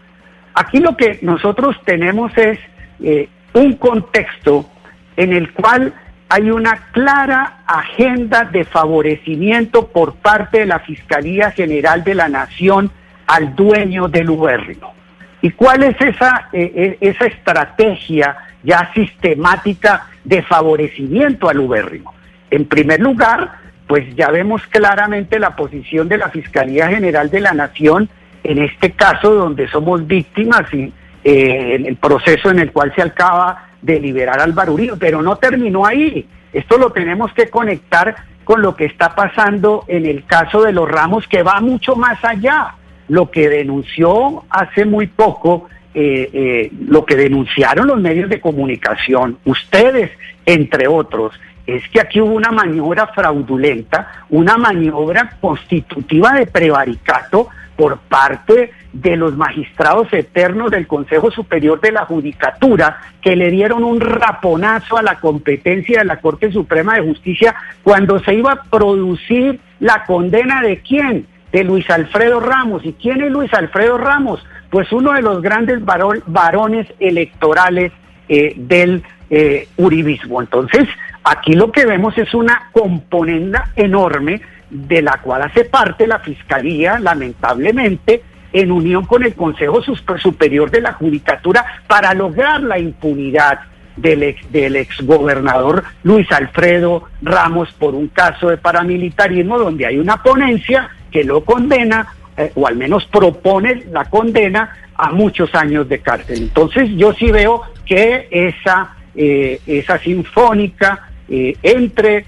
[0.56, 2.58] Aquí lo que nosotros tenemos es
[3.00, 4.68] eh, un contexto
[5.16, 5.94] en el cual
[6.28, 12.90] hay una clara agenda de favorecimiento por parte de la Fiscalía General de la Nación
[13.28, 14.92] al dueño del ubérrimo.
[15.40, 22.12] ¿Y cuál es esa, eh, eh, esa estrategia ya sistemática de favorecimiento al ubérrimo.
[22.50, 23.52] En primer lugar,
[23.86, 28.10] pues ya vemos claramente la posición de la Fiscalía General de la Nación
[28.50, 30.92] en este caso donde somos víctimas y
[31.24, 35.36] eh, en el proceso en el cual se acaba de liberar al Barurío, pero no
[35.36, 36.26] terminó ahí.
[36.52, 40.88] Esto lo tenemos que conectar con lo que está pasando en el caso de los
[40.88, 42.74] ramos, que va mucho más allá.
[43.08, 49.38] Lo que denunció hace muy poco eh, eh, lo que denunciaron los medios de comunicación,
[49.46, 50.10] ustedes,
[50.44, 51.32] entre otros,
[51.66, 59.16] es que aquí hubo una maniobra fraudulenta, una maniobra constitutiva de prevaricato por parte de
[59.16, 65.02] los magistrados eternos del Consejo Superior de la Judicatura, que le dieron un raponazo a
[65.02, 70.62] la competencia de la Corte Suprema de Justicia cuando se iba a producir la condena
[70.62, 71.26] de quién?
[71.52, 72.84] De Luis Alfredo Ramos.
[72.84, 74.44] ¿Y quién es Luis Alfredo Ramos?
[74.70, 75.80] pues uno de los grandes
[76.26, 77.92] varones electorales
[78.28, 80.40] eh, del eh, uribismo.
[80.40, 80.88] Entonces,
[81.24, 86.98] aquí lo que vemos es una componenda enorme de la cual hace parte la Fiscalía,
[86.98, 93.60] lamentablemente, en unión con el Consejo Superior de la Judicatura para lograr la impunidad
[93.96, 100.22] del ex, del exgobernador Luis Alfredo Ramos por un caso de paramilitarismo donde hay una
[100.22, 106.00] ponencia que lo condena eh, o al menos propone la condena a muchos años de
[106.00, 106.38] cárcel.
[106.38, 112.24] Entonces yo sí veo que esa, eh, esa sinfónica eh, entre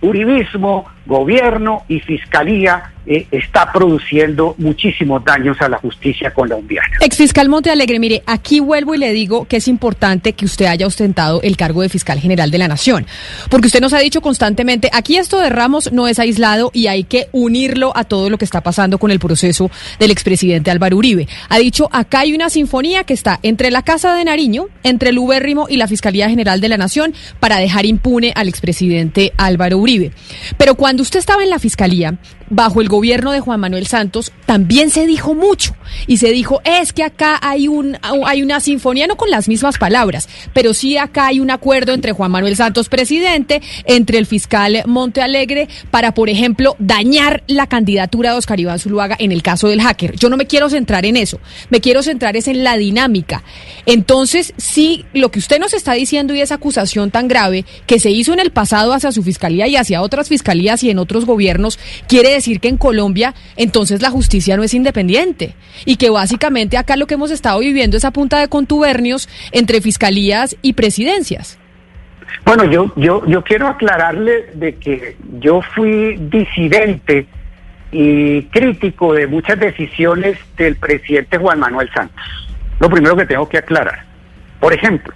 [0.00, 6.96] uribismo, gobierno y fiscalía eh, está produciendo muchísimos daños a la justicia colombiana.
[7.00, 10.88] Exfiscal Monte Alegre, mire, aquí vuelvo y le digo que es importante que usted haya
[10.88, 13.06] ostentado el cargo de fiscal general de la Nación,
[13.48, 17.04] porque usted nos ha dicho constantemente, aquí esto de Ramos no es aislado y hay
[17.04, 21.28] que unirlo a todo lo que está pasando con el proceso del expresidente Álvaro Uribe.
[21.48, 25.18] Ha dicho, acá hay una sinfonía que está entre la Casa de Nariño, entre el
[25.18, 30.12] Ubérrimo y la Fiscalía General de la Nación para dejar impune al expresidente Álvaro Uribe.
[30.56, 32.18] Pero cuando usted estaba en la Fiscalía,
[32.50, 35.74] bajo el gobierno de Juan Manuel Santos también se dijo mucho
[36.06, 39.78] y se dijo es que acá hay un hay una sinfonía no con las mismas
[39.78, 44.82] palabras, pero sí acá hay un acuerdo entre Juan Manuel Santos presidente, entre el fiscal
[44.86, 49.68] Monte Alegre para por ejemplo dañar la candidatura de Oscar Iván Zuluaga en el caso
[49.68, 50.16] del hacker.
[50.16, 53.42] Yo no me quiero centrar en eso, me quiero centrar es en la dinámica.
[53.86, 58.10] Entonces, sí lo que usted nos está diciendo y esa acusación tan grave que se
[58.10, 61.78] hizo en el pasado hacia su fiscalía y hacia otras fiscalías y en otros gobiernos
[62.08, 66.96] quiere decir que en Colombia entonces la justicia no es independiente y que básicamente acá
[66.96, 71.58] lo que hemos estado viviendo es a punta de contubernios entre fiscalías y presidencias.
[72.44, 77.26] Bueno, yo, yo, yo quiero aclararle de que yo fui disidente
[77.90, 82.24] y crítico de muchas decisiones del presidente Juan Manuel Santos.
[82.78, 84.04] Lo primero que tengo que aclarar.
[84.60, 85.14] Por ejemplo,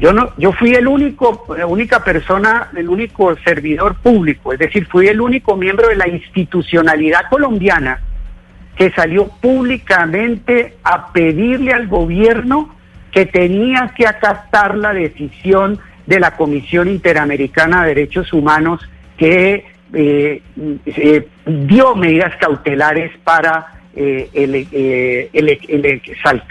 [0.00, 4.86] yo no, yo fui el único, la única persona, el único servidor público, es decir,
[4.86, 8.00] fui el único miembro de la institucionalidad colombiana
[8.76, 12.74] que salió públicamente a pedirle al gobierno
[13.12, 18.80] que tenía que acatar la decisión de la Comisión Interamericana de Derechos Humanos
[19.18, 20.42] que eh,
[20.86, 26.00] eh, dio medidas cautelares para eh, el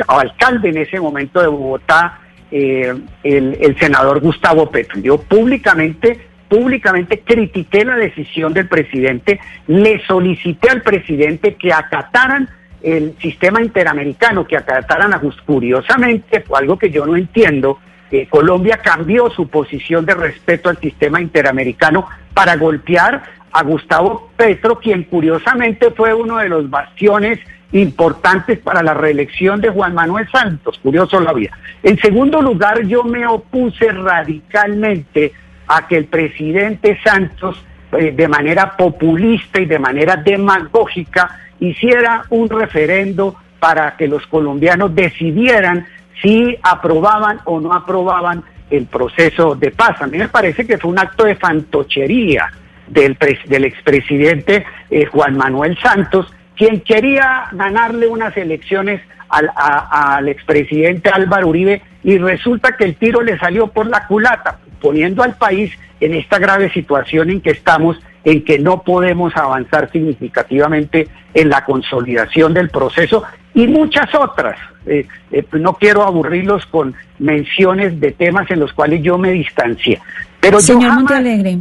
[0.07, 2.19] alcalde en ese momento de Bogotá,
[2.51, 4.99] eh, el, senador Gustavo Petro.
[4.99, 12.49] Yo públicamente, públicamente critiqué la decisión del presidente, le solicité al presidente que acataran
[12.81, 17.79] el sistema interamericano, que acataran a Curiosamente, fue algo que yo no entiendo,
[18.11, 24.79] eh, Colombia cambió su posición de respeto al sistema interamericano para golpear a Gustavo Petro,
[24.79, 27.39] quien curiosamente fue uno de los bastiones
[27.71, 31.57] importantes para la reelección de Juan Manuel Santos, curioso la vida.
[31.83, 35.33] En segundo lugar, yo me opuse radicalmente
[35.67, 42.49] a que el presidente Santos, eh, de manera populista y de manera demagógica, hiciera un
[42.49, 45.85] referendo para que los colombianos decidieran
[46.21, 50.01] si aprobaban o no aprobaban el proceso de paz.
[50.01, 52.51] A mí me parece que fue un acto de fantochería
[52.89, 61.09] del, del expresidente eh, Juan Manuel Santos, quien quería ganarle unas elecciones al, al expresidente
[61.09, 65.71] Álvaro Uribe y resulta que el tiro le salió por la culata, poniendo al país
[65.99, 71.65] en esta grave situación en que estamos, en que no podemos avanzar significativamente en la
[71.65, 73.23] consolidación del proceso
[73.53, 74.57] y muchas otras.
[74.85, 79.99] Eh, eh, no quiero aburrirlos con menciones de temas en los cuales yo me distancié.
[80.39, 81.57] Pero Señor Montealegre.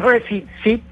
[0.63, 0.83] sí,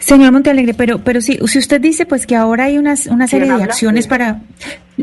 [0.00, 3.52] Señor Montealegre, pero, pero sí, si usted dice pues que ahora hay una, una serie
[3.52, 4.40] de acciones para...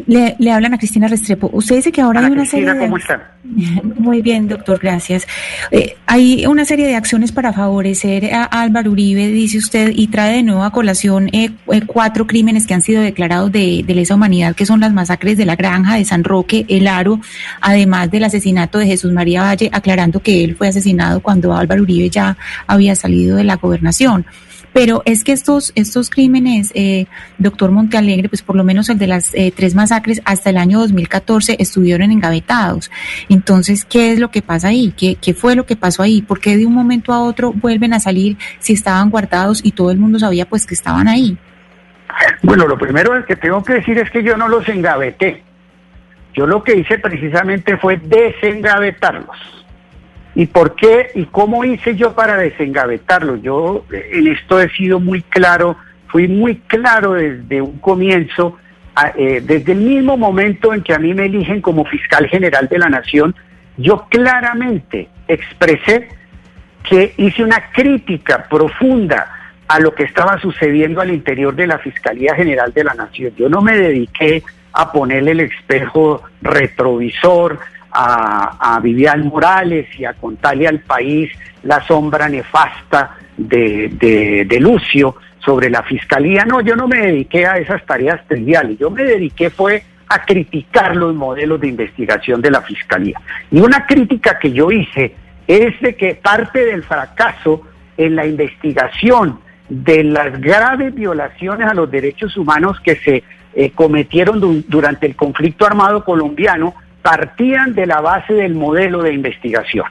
[0.05, 1.49] Le, le, hablan a Cristina Restrepo.
[1.53, 2.79] Usted dice que ahora hay una serie de...
[2.87, 2.97] ¿cómo?
[3.97, 5.25] Muy bien, doctor, gracias.
[5.71, 10.35] Eh, hay una serie de acciones para favorecer a Álvaro Uribe, dice usted, y trae
[10.35, 14.13] de nuevo a colación eh, eh, cuatro crímenes que han sido declarados de, de lesa
[14.13, 17.19] humanidad, que son las masacres de la granja de San Roque, El Aro,
[17.61, 22.09] además del asesinato de Jesús María Valle, aclarando que él fue asesinado cuando Álvaro Uribe
[22.09, 24.25] ya había salido de la gobernación.
[24.73, 27.05] Pero es que estos, estos crímenes, eh,
[27.37, 30.79] doctor Montealegre, pues por lo menos el de las eh, tres masacres hasta el año
[30.79, 32.91] 2014 estuvieron engavetados.
[33.29, 34.93] Entonces, ¿qué es lo que pasa ahí?
[34.95, 36.21] ¿Qué, ¿Qué fue lo que pasó ahí?
[36.21, 39.91] ¿Por qué de un momento a otro vuelven a salir si estaban guardados y todo
[39.91, 41.37] el mundo sabía pues que estaban ahí?
[42.43, 45.43] Bueno, lo primero que tengo que decir es que yo no los engaveté.
[46.33, 49.56] Yo lo que hice precisamente fue desengavetarlos.
[50.37, 53.37] ¿Y por qué y cómo hice yo para desengavetarlo?
[53.37, 55.77] Yo en esto he sido muy claro,
[56.09, 58.55] fui muy claro desde un comienzo,
[59.15, 62.77] eh, desde el mismo momento en que a mí me eligen como fiscal general de
[62.77, 63.33] la Nación,
[63.77, 66.07] yo claramente expresé
[66.87, 72.35] que hice una crítica profunda a lo que estaba sucediendo al interior de la Fiscalía
[72.35, 73.33] General de la Nación.
[73.35, 77.57] Yo no me dediqué a ponerle el espejo retrovisor,
[77.99, 81.31] a, Vivian Morales y a contarle al país
[81.63, 86.45] la sombra nefasta de, de, Lucio sobre la fiscalía.
[86.45, 90.95] No, yo no me dediqué a esas tareas triviales, yo me dediqué fue a criticar
[90.95, 93.19] los modelos de investigación de la fiscalía.
[93.51, 95.15] Y una crítica que yo hice
[95.47, 97.63] es de que parte del fracaso
[97.97, 99.39] en la investigación
[99.69, 103.23] de las graves violaciones a los derechos humanos que se
[103.53, 109.85] eh, cometieron durante el conflicto armado colombiano partían de la base del modelo de investigación,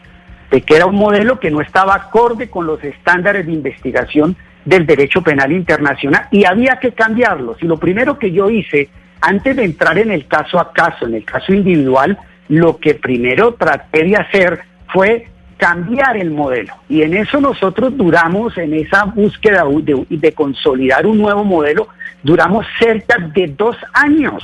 [0.51, 4.85] de que era un modelo que no estaba acorde con los estándares de investigación del
[4.85, 7.63] derecho penal internacional y había que cambiarlos.
[7.63, 8.89] Y lo primero que yo hice,
[9.21, 13.55] antes de entrar en el caso a caso, en el caso individual, lo que primero
[13.55, 14.61] traté de hacer
[14.93, 16.75] fue cambiar el modelo.
[16.89, 21.89] Y en eso nosotros duramos, en esa búsqueda de, de, consolidar un nuevo modelo,
[22.23, 24.43] duramos cerca de dos años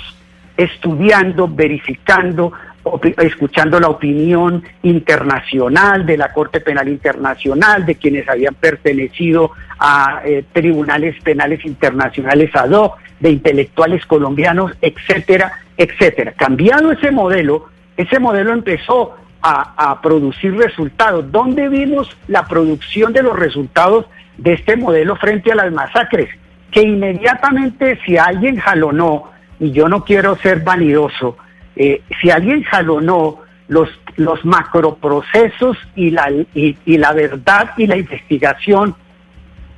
[0.62, 2.52] estudiando, verificando,
[3.18, 10.44] escuchando la opinión internacional de la Corte Penal Internacional, de quienes habían pertenecido a eh,
[10.52, 16.32] tribunales penales internacionales ad hoc, de intelectuales colombianos, etcétera, etcétera.
[16.32, 21.30] Cambiado ese modelo, ese modelo empezó a, producir resultados.
[21.32, 24.06] ¿Dónde vimos la producción de los resultados
[24.38, 26.28] de este modelo frente a las masacres?
[26.70, 29.32] Que inmediatamente si alguien jalonó,
[29.62, 31.36] y yo no quiero ser vanidoso,
[31.76, 38.96] eh, si alguien jalonó los, los macroprocesos y la, y, la verdad y la investigación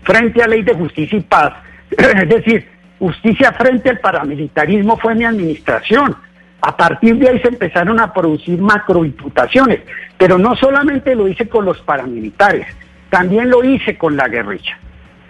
[0.03, 1.53] frente a ley de justicia y paz,
[1.91, 2.67] es decir,
[2.99, 6.17] justicia frente al paramilitarismo fue mi administración.
[6.63, 9.81] A partir de ahí se empezaron a producir macroimputaciones,
[10.17, 12.67] pero no solamente lo hice con los paramilitares,
[13.11, 14.79] también lo hice con la guerrilla.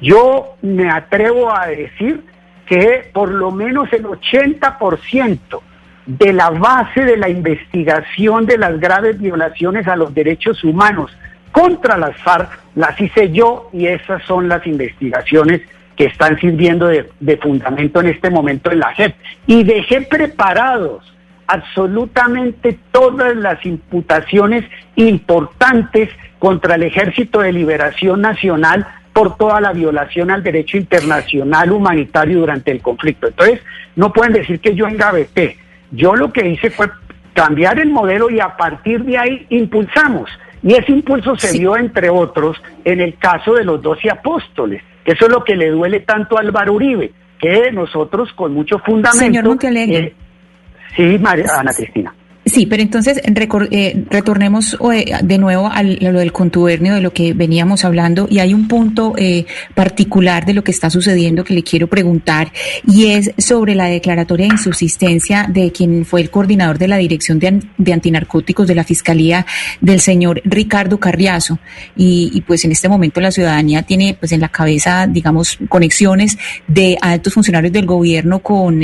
[0.01, 2.23] Yo me atrevo a decir
[2.67, 5.61] que por lo menos el 80%
[6.07, 11.11] de la base de la investigación de las graves violaciones a los derechos humanos
[11.51, 15.63] contra las FARC las hice yo y esas son las investigaciones
[15.97, 19.15] que están sirviendo de, fundamento en este momento en la JEP.
[19.47, 21.15] Y dejé preparados
[21.47, 24.65] absolutamente todas las imputaciones
[24.97, 32.41] importantes contra el Ejército de Liberación Nacional por toda la violación al derecho internacional humanitario
[32.41, 33.29] durante el conflicto.
[33.29, 33.61] Entonces,
[33.97, 35.57] no pueden decir que yo engaveté.
[35.93, 36.91] Yo lo que hice fue
[37.33, 40.29] cambiar el modelo y a partir de ahí impulsamos.
[40.65, 44.83] Y ese impulso se dio, entre otros, en el caso de los doce apóstoles.
[45.05, 49.19] Eso es lo que le duele tanto a Álvaro Uribe, que nosotros con mucho fundamento...
[49.19, 49.45] Señor
[50.97, 52.13] Sí, María, Ana Cristina.
[52.47, 57.33] Sí, pero entonces eh, retornemos eh, de nuevo a lo del contubernio, de lo que
[57.33, 61.63] veníamos hablando, y hay un punto eh, particular de lo que está sucediendo que le
[61.63, 62.53] quiero preguntar,
[62.87, 67.39] y es sobre la declaratoria de insubsistencia de quien fue el coordinador de la Dirección
[67.39, 69.47] de, Antinarcóticos de la Fiscalía,
[69.81, 71.59] del señor Ricardo Carriazo.
[71.97, 76.37] Y, pues en este momento la ciudadanía tiene pues en la cabeza, digamos, conexiones
[76.67, 78.81] de altos funcionarios del gobierno con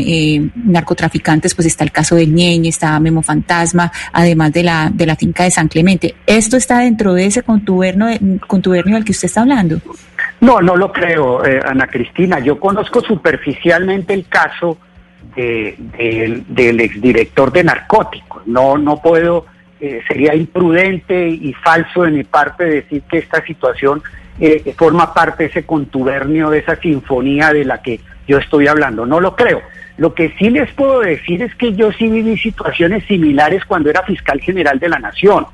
[0.54, 5.44] narcotraficantes, pues está el caso del Ñeñe, está Memo además de la, de la finca
[5.44, 6.14] de San Clemente.
[6.26, 8.08] ¿Esto está dentro de ese contubernio,
[8.46, 9.80] contubernio del que usted está hablando?
[10.40, 12.38] No, no lo creo, eh, Ana Cristina.
[12.38, 14.78] Yo conozco superficialmente el caso
[15.36, 18.46] del exdirector de narcóticos.
[18.46, 19.46] No, no puedo,
[19.80, 24.02] eh, sería imprudente y falso de mi parte decir que esta situación
[24.40, 29.06] eh, forma parte de ese contubernio, de esa sinfonía de la que yo estoy hablando.
[29.06, 29.60] No lo creo.
[30.00, 34.02] Lo que sí les puedo decir es que yo sí viví situaciones similares cuando era
[34.02, 35.44] fiscal general de la Nación.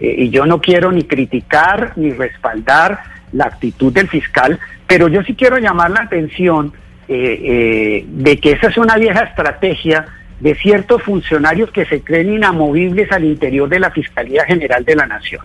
[0.00, 2.98] Eh, y yo no quiero ni criticar ni respaldar
[3.30, 6.72] la actitud del fiscal, pero yo sí quiero llamar la atención
[7.06, 10.06] eh, eh, de que esa es una vieja estrategia
[10.40, 15.06] de ciertos funcionarios que se creen inamovibles al interior de la Fiscalía General de la
[15.06, 15.42] Nación.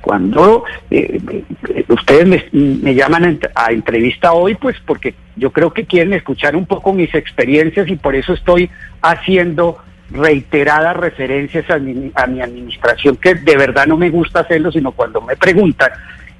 [0.00, 1.20] Cuando eh,
[1.86, 6.92] ustedes me, llaman a entrevista hoy, pues porque yo creo que quieren escuchar un poco
[6.92, 8.70] mis experiencias y por eso estoy
[9.00, 9.78] haciendo
[10.10, 15.36] reiteradas referencias a mi, administración, que de verdad no me gusta hacerlo, sino cuando me
[15.36, 15.90] preguntan.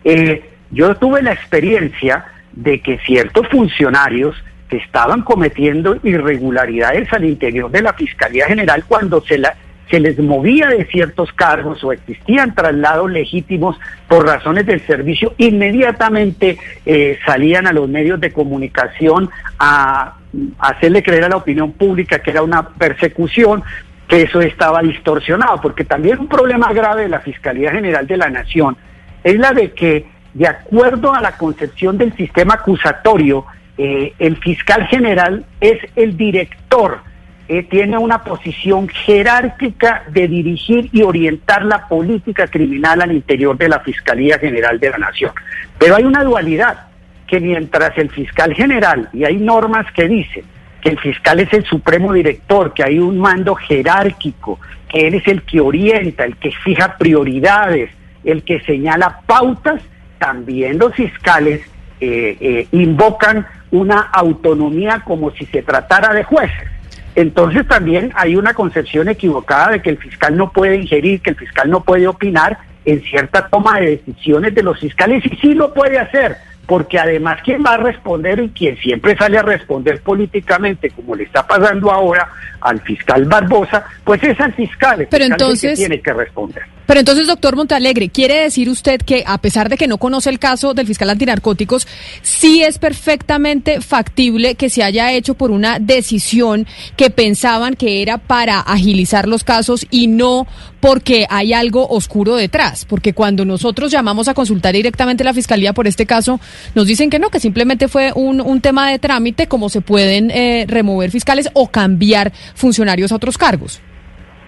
[0.05, 4.36] Eh, yo tuve la experiencia de que ciertos funcionarios
[4.68, 9.55] que estaban cometiendo irregularidades al interior de la Fiscalía General cuando se la
[9.91, 13.78] se les movía de ciertos cargos o existían traslados legítimos
[14.09, 20.14] por razones del servicio, inmediatamente eh, salían a los medios de comunicación a,
[20.59, 23.62] hacerle creer a la opinión pública que era una persecución,
[24.09, 28.30] que eso estaba distorsionado, porque también un problema grave de la Fiscalía General de la
[28.30, 28.76] Nación
[29.22, 33.45] es la de que, de acuerdo a la concepción del sistema acusatorio,
[33.78, 37.01] eh, el fiscal general es el director
[37.49, 43.68] eh, tiene una posición jerárquica de dirigir y orientar la política criminal al interior de
[43.68, 45.32] la Fiscalía General de la Nación.
[45.78, 46.86] Pero hay una dualidad
[47.26, 50.45] que mientras el fiscal general, y hay normas que dicen
[50.82, 55.26] que el fiscal es el supremo director, que hay un mando jerárquico, que él es
[55.26, 57.90] el que orienta, el que fija prioridades,
[58.24, 59.80] el que señala pautas,
[60.18, 61.62] también los fiscales
[62.01, 66.68] eh, eh, invocan una autonomía como si se tratara de jueces.
[67.15, 71.37] Entonces también hay una concepción equivocada de que el fiscal no puede ingerir, que el
[71.37, 75.73] fiscal no puede opinar en cierta toma de decisiones de los fiscales y sí lo
[75.73, 76.37] puede hacer,
[76.67, 81.25] porque además quien va a responder y quien siempre sale a responder políticamente, como le
[81.25, 82.29] está pasando ahora
[82.61, 86.63] al fiscal Barbosa, pues es al fiscal, el Pero fiscal entonces, que tiene que responder.
[86.93, 90.38] Pero entonces, doctor Montalegre, ¿quiere decir usted que a pesar de que no conoce el
[90.38, 91.88] caso del fiscal antinarcóticos,
[92.20, 98.18] sí es perfectamente factible que se haya hecho por una decisión que pensaban que era
[98.18, 100.47] para agilizar los casos y no
[100.80, 102.84] porque hay algo oscuro detrás?
[102.84, 106.40] Porque cuando nosotros llamamos a consultar directamente a la fiscalía por este caso,
[106.74, 110.30] nos dicen que no, que simplemente fue un, un tema de trámite, como se pueden
[110.30, 113.80] eh, remover fiscales o cambiar funcionarios a otros cargos.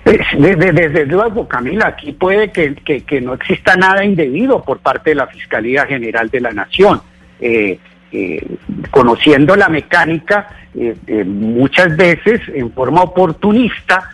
[0.04, 5.86] Desde, luego, Camila, aquí puede que, no exista nada indebido por parte de la Fiscalía
[5.86, 7.00] General de la Nación.
[7.40, 7.78] Eh,
[8.12, 8.46] eh,
[8.90, 10.94] conociendo la mecánica, eh,
[11.24, 14.10] muchas veces en forma oportunista,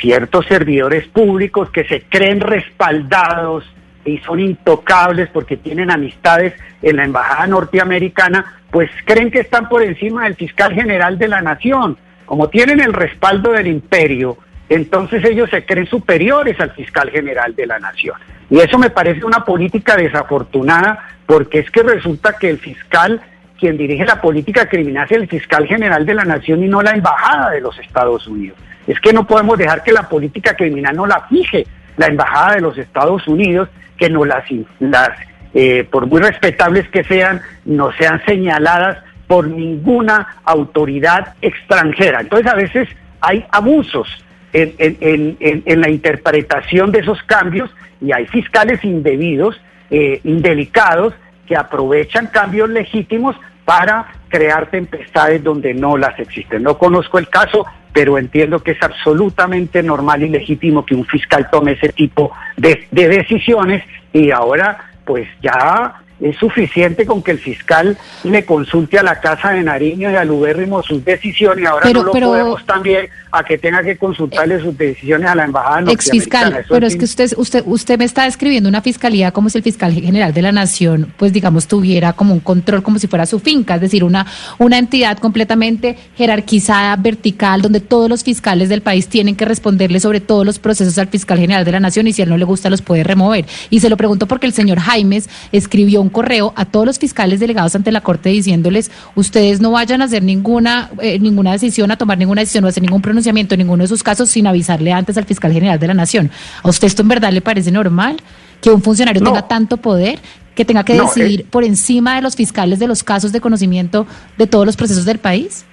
[0.00, 3.64] ciertos servidores públicos que se creen respaldados
[4.04, 9.82] y son intocables porque tienen amistades en la Embajada Norteamericana, pues creen que están por
[9.82, 11.96] encima del fiscal general de la Nación.
[12.26, 14.36] Como tienen el respaldo del imperio,
[14.74, 18.16] entonces ellos se creen superiores al fiscal general de la nación.
[18.50, 23.20] Y eso me parece una política desafortunada porque es que resulta que el fiscal,
[23.58, 26.92] quien dirige la política criminal es el fiscal general de la nación y no la
[26.92, 28.58] embajada de los Estados Unidos.
[28.86, 31.66] Es que no podemos dejar que la política criminal no la fije
[31.96, 33.68] la embajada de los Estados Unidos,
[33.98, 34.44] que no las,
[34.80, 35.10] las
[35.54, 42.20] eh, por muy respetables que sean, no sean señaladas por ninguna autoridad extranjera.
[42.20, 42.88] Entonces a veces
[43.20, 44.08] hay abusos
[44.52, 51.14] en, en, en, en, la interpretación de esos cambios y hay fiscales indebidos, eh, indelicados,
[51.46, 56.62] que aprovechan cambios legítimos para crear tempestades donde no las existen.
[56.62, 61.48] No conozco el caso, pero entiendo que es absolutamente normal y legítimo que un fiscal
[61.50, 67.38] tome ese tipo de, de decisiones y ahora pues ya es suficiente con que el
[67.38, 71.90] fiscal le consulte a la Casa de Nariño y al Ubérrimo sus decisiones y ahora
[71.90, 76.10] no lo podemos también a que tenga que consultarle sus decisiones a la embajada Ex
[76.10, 79.64] fiscal, pero es que usted, usted, usted me está describiendo una fiscalía como si el
[79.64, 83.40] fiscal general de la nación, pues digamos, tuviera como un control como si fuera su
[83.40, 84.26] finca, es decir, una,
[84.58, 90.20] una entidad completamente jerarquizada, vertical, donde todos los fiscales del país tienen que responderle sobre
[90.20, 92.44] todos los procesos al fiscal general de la nación y si a él no le
[92.44, 93.46] gusta los puede remover.
[93.70, 97.40] Y se lo pregunto porque el señor Jaimes escribió un correo a todos los fiscales
[97.40, 101.96] delegados ante la Corte diciéndoles, ustedes no vayan a hacer ninguna, eh, ninguna decisión, a
[101.96, 104.92] tomar ninguna decisión o a hacer ningún pronunciamiento en ninguno de sus casos sin avisarle
[104.92, 106.30] antes al fiscal general de la Nación.
[106.62, 108.16] ¿A usted esto en verdad le parece normal?
[108.60, 109.30] Que un funcionario no.
[109.30, 110.18] tenga tanto poder
[110.54, 113.40] que tenga que no, decidir eh, por encima de los fiscales de los casos de
[113.40, 114.06] conocimiento
[114.36, 115.64] de todos los procesos del país?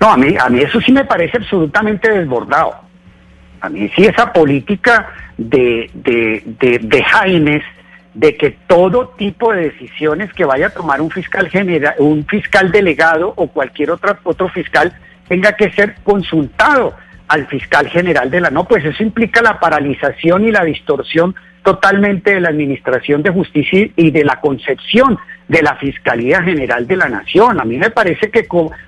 [0.00, 2.74] No, a mí, a mí eso sí me parece absolutamente desbordado.
[3.60, 5.08] A mí sí esa política
[5.38, 7.62] de, de, de, de Jaimes,
[8.12, 12.70] de que todo tipo de decisiones que vaya a tomar un fiscal general, un fiscal
[12.70, 14.92] delegado o cualquier otro, otro fiscal
[15.28, 16.94] tenga que ser consultado
[17.28, 22.34] al fiscal general de la no, pues eso implica la paralización y la distorsión totalmente
[22.34, 25.18] de la administración de justicia y de la concepción
[25.48, 27.60] de la Fiscalía General de la Nación.
[27.60, 28.46] A mí me parece que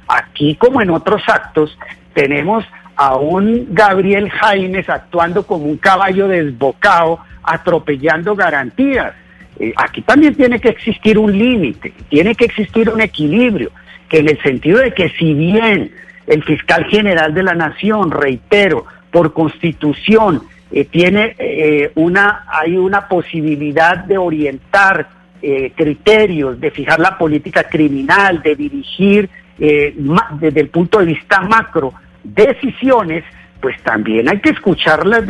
[0.08, 1.76] aquí como en otros actos
[2.12, 2.64] tenemos
[2.96, 9.14] a un Gabriel Jaimes actuando como un caballo desbocado, atropellando garantías.
[9.58, 13.70] Eh, aquí también tiene que existir un límite, tiene que existir un equilibrio,
[14.08, 15.92] que en el sentido de que si bien
[16.26, 23.06] el fiscal general de la nación, reitero, por constitución, eh, tiene eh, una, hay una
[23.06, 25.08] posibilidad de orientar
[25.40, 31.94] eh, criterios, de fijar la política criminal, de dirigir desde el punto de vista macro
[32.22, 33.24] decisiones,
[33.58, 35.24] pues también hay que escuchar las,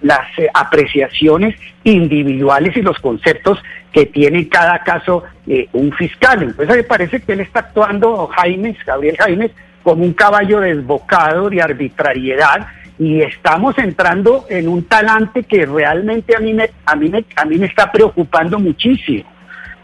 [0.00, 3.62] las apreciaciones individuales y los conceptos
[3.92, 5.24] que tiene en cada caso
[5.74, 6.42] un fiscal.
[6.42, 9.50] Entonces me parece que él está actuando, Jaime, Gabriel Jaime,
[9.82, 12.66] como un caballo desbocado de arbitrariedad
[12.98, 17.44] y estamos entrando en un talante que realmente a mí me, a mí me, a
[17.46, 19.24] mí me está preocupando muchísimo.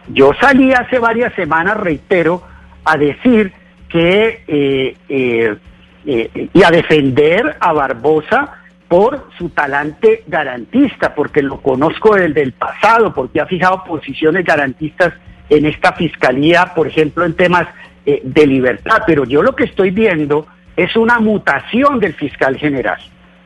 [0.08, 2.42] Yo salí hace varias semanas, reitero,
[2.84, 3.52] a decir
[3.88, 5.56] que eh, eh,
[6.04, 12.52] eh, y a defender a Barbosa por su talante garantista, porque lo conozco desde el
[12.52, 15.14] pasado, porque ha fijado posiciones garantistas
[15.48, 17.66] en esta fiscalía, por ejemplo, en temas
[18.06, 20.46] eh, de libertad, pero yo lo que estoy viendo
[20.76, 22.98] es una mutación del fiscal general.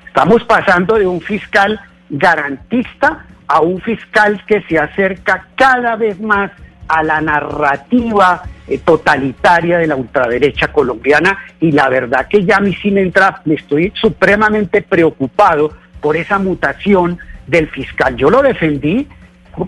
[0.06, 6.50] Estamos pasando de un fiscal garantista a un fiscal que se acerca cada vez más
[6.86, 12.60] a la narrativa eh, totalitaria de la ultraderecha colombiana y la verdad que ya a
[12.60, 18.16] mí sí me entra, me estoy supremamente preocupado por esa mutación del fiscal.
[18.16, 19.06] Yo lo defendí,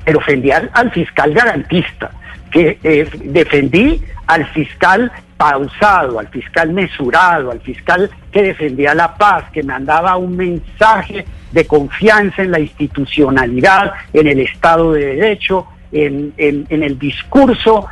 [0.05, 2.11] pero defendí al, fiscal garantista,
[2.53, 9.45] que eh, defendí al fiscal pausado, al fiscal mesurado, al fiscal que defendía la paz,
[9.53, 16.33] que mandaba un mensaje de confianza en la institucionalidad, en el Estado de Derecho, en,
[16.39, 17.87] el discurso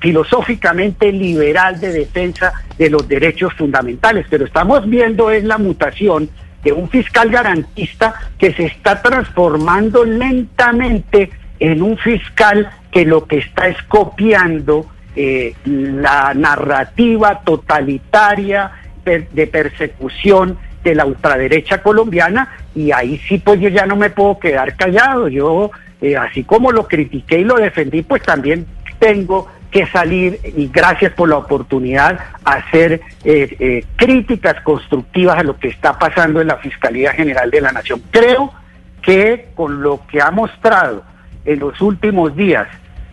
[0.00, 4.26] filosóficamente liberal de defensa de los derechos fundamentales.
[4.28, 6.28] Pero estamos viendo es la mutación
[6.64, 13.38] de un fiscal garantista que se está transformando lentamente en un fiscal que lo que
[13.38, 14.86] está es copiando
[15.16, 18.70] eh, la narrativa totalitaria
[19.04, 24.38] de persecución de la ultraderecha colombiana y ahí sí pues yo ya no me puedo
[24.38, 25.28] quedar callado.
[25.28, 25.70] Yo,
[26.00, 28.66] eh, así como lo critiqué y lo defendí, pues también
[28.98, 35.68] tengo que salir y gracias por la oportunidad hacer eh, críticas constructivas a lo que
[35.68, 38.02] está pasando en la Fiscalía General de la Nación.
[38.10, 38.52] Creo
[39.00, 41.02] que con lo que ha mostrado
[41.44, 42.68] en los últimos días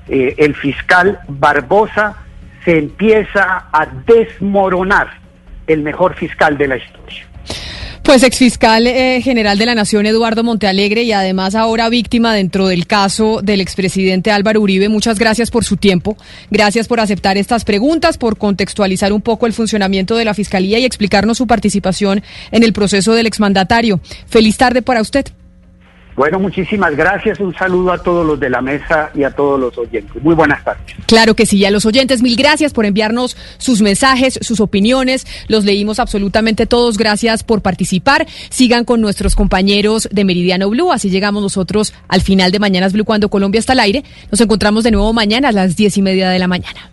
[0.10, 2.16] eh, el fiscal Barbosa
[2.66, 5.08] se empieza a desmoronar
[5.68, 7.30] el mejor fiscal de la historia.
[8.10, 12.88] Pues exfiscal eh, general de la Nación Eduardo Montealegre y además ahora víctima dentro del
[12.88, 16.18] caso del expresidente Álvaro Uribe, muchas gracias por su tiempo,
[16.50, 20.86] gracias por aceptar estas preguntas, por contextualizar un poco el funcionamiento de la Fiscalía y
[20.86, 24.00] explicarnos su participación en el proceso del exmandatario.
[24.26, 25.28] Feliz tarde para usted.
[26.16, 27.40] Bueno, muchísimas gracias.
[27.40, 30.22] Un saludo a todos los de la mesa y a todos los oyentes.
[30.22, 30.84] Muy buenas tardes.
[31.06, 35.26] Claro que sí, a los oyentes, mil gracias por enviarnos sus mensajes, sus opiniones.
[35.48, 36.98] Los leímos absolutamente todos.
[36.98, 38.28] Gracias por participar.
[38.50, 40.92] Sigan con nuestros compañeros de Meridiano Blue.
[40.92, 44.04] Así llegamos nosotros al final de Mañanas Blue cuando Colombia está al aire.
[44.32, 46.89] Nos encontramos de nuevo mañana a las diez y media de la mañana.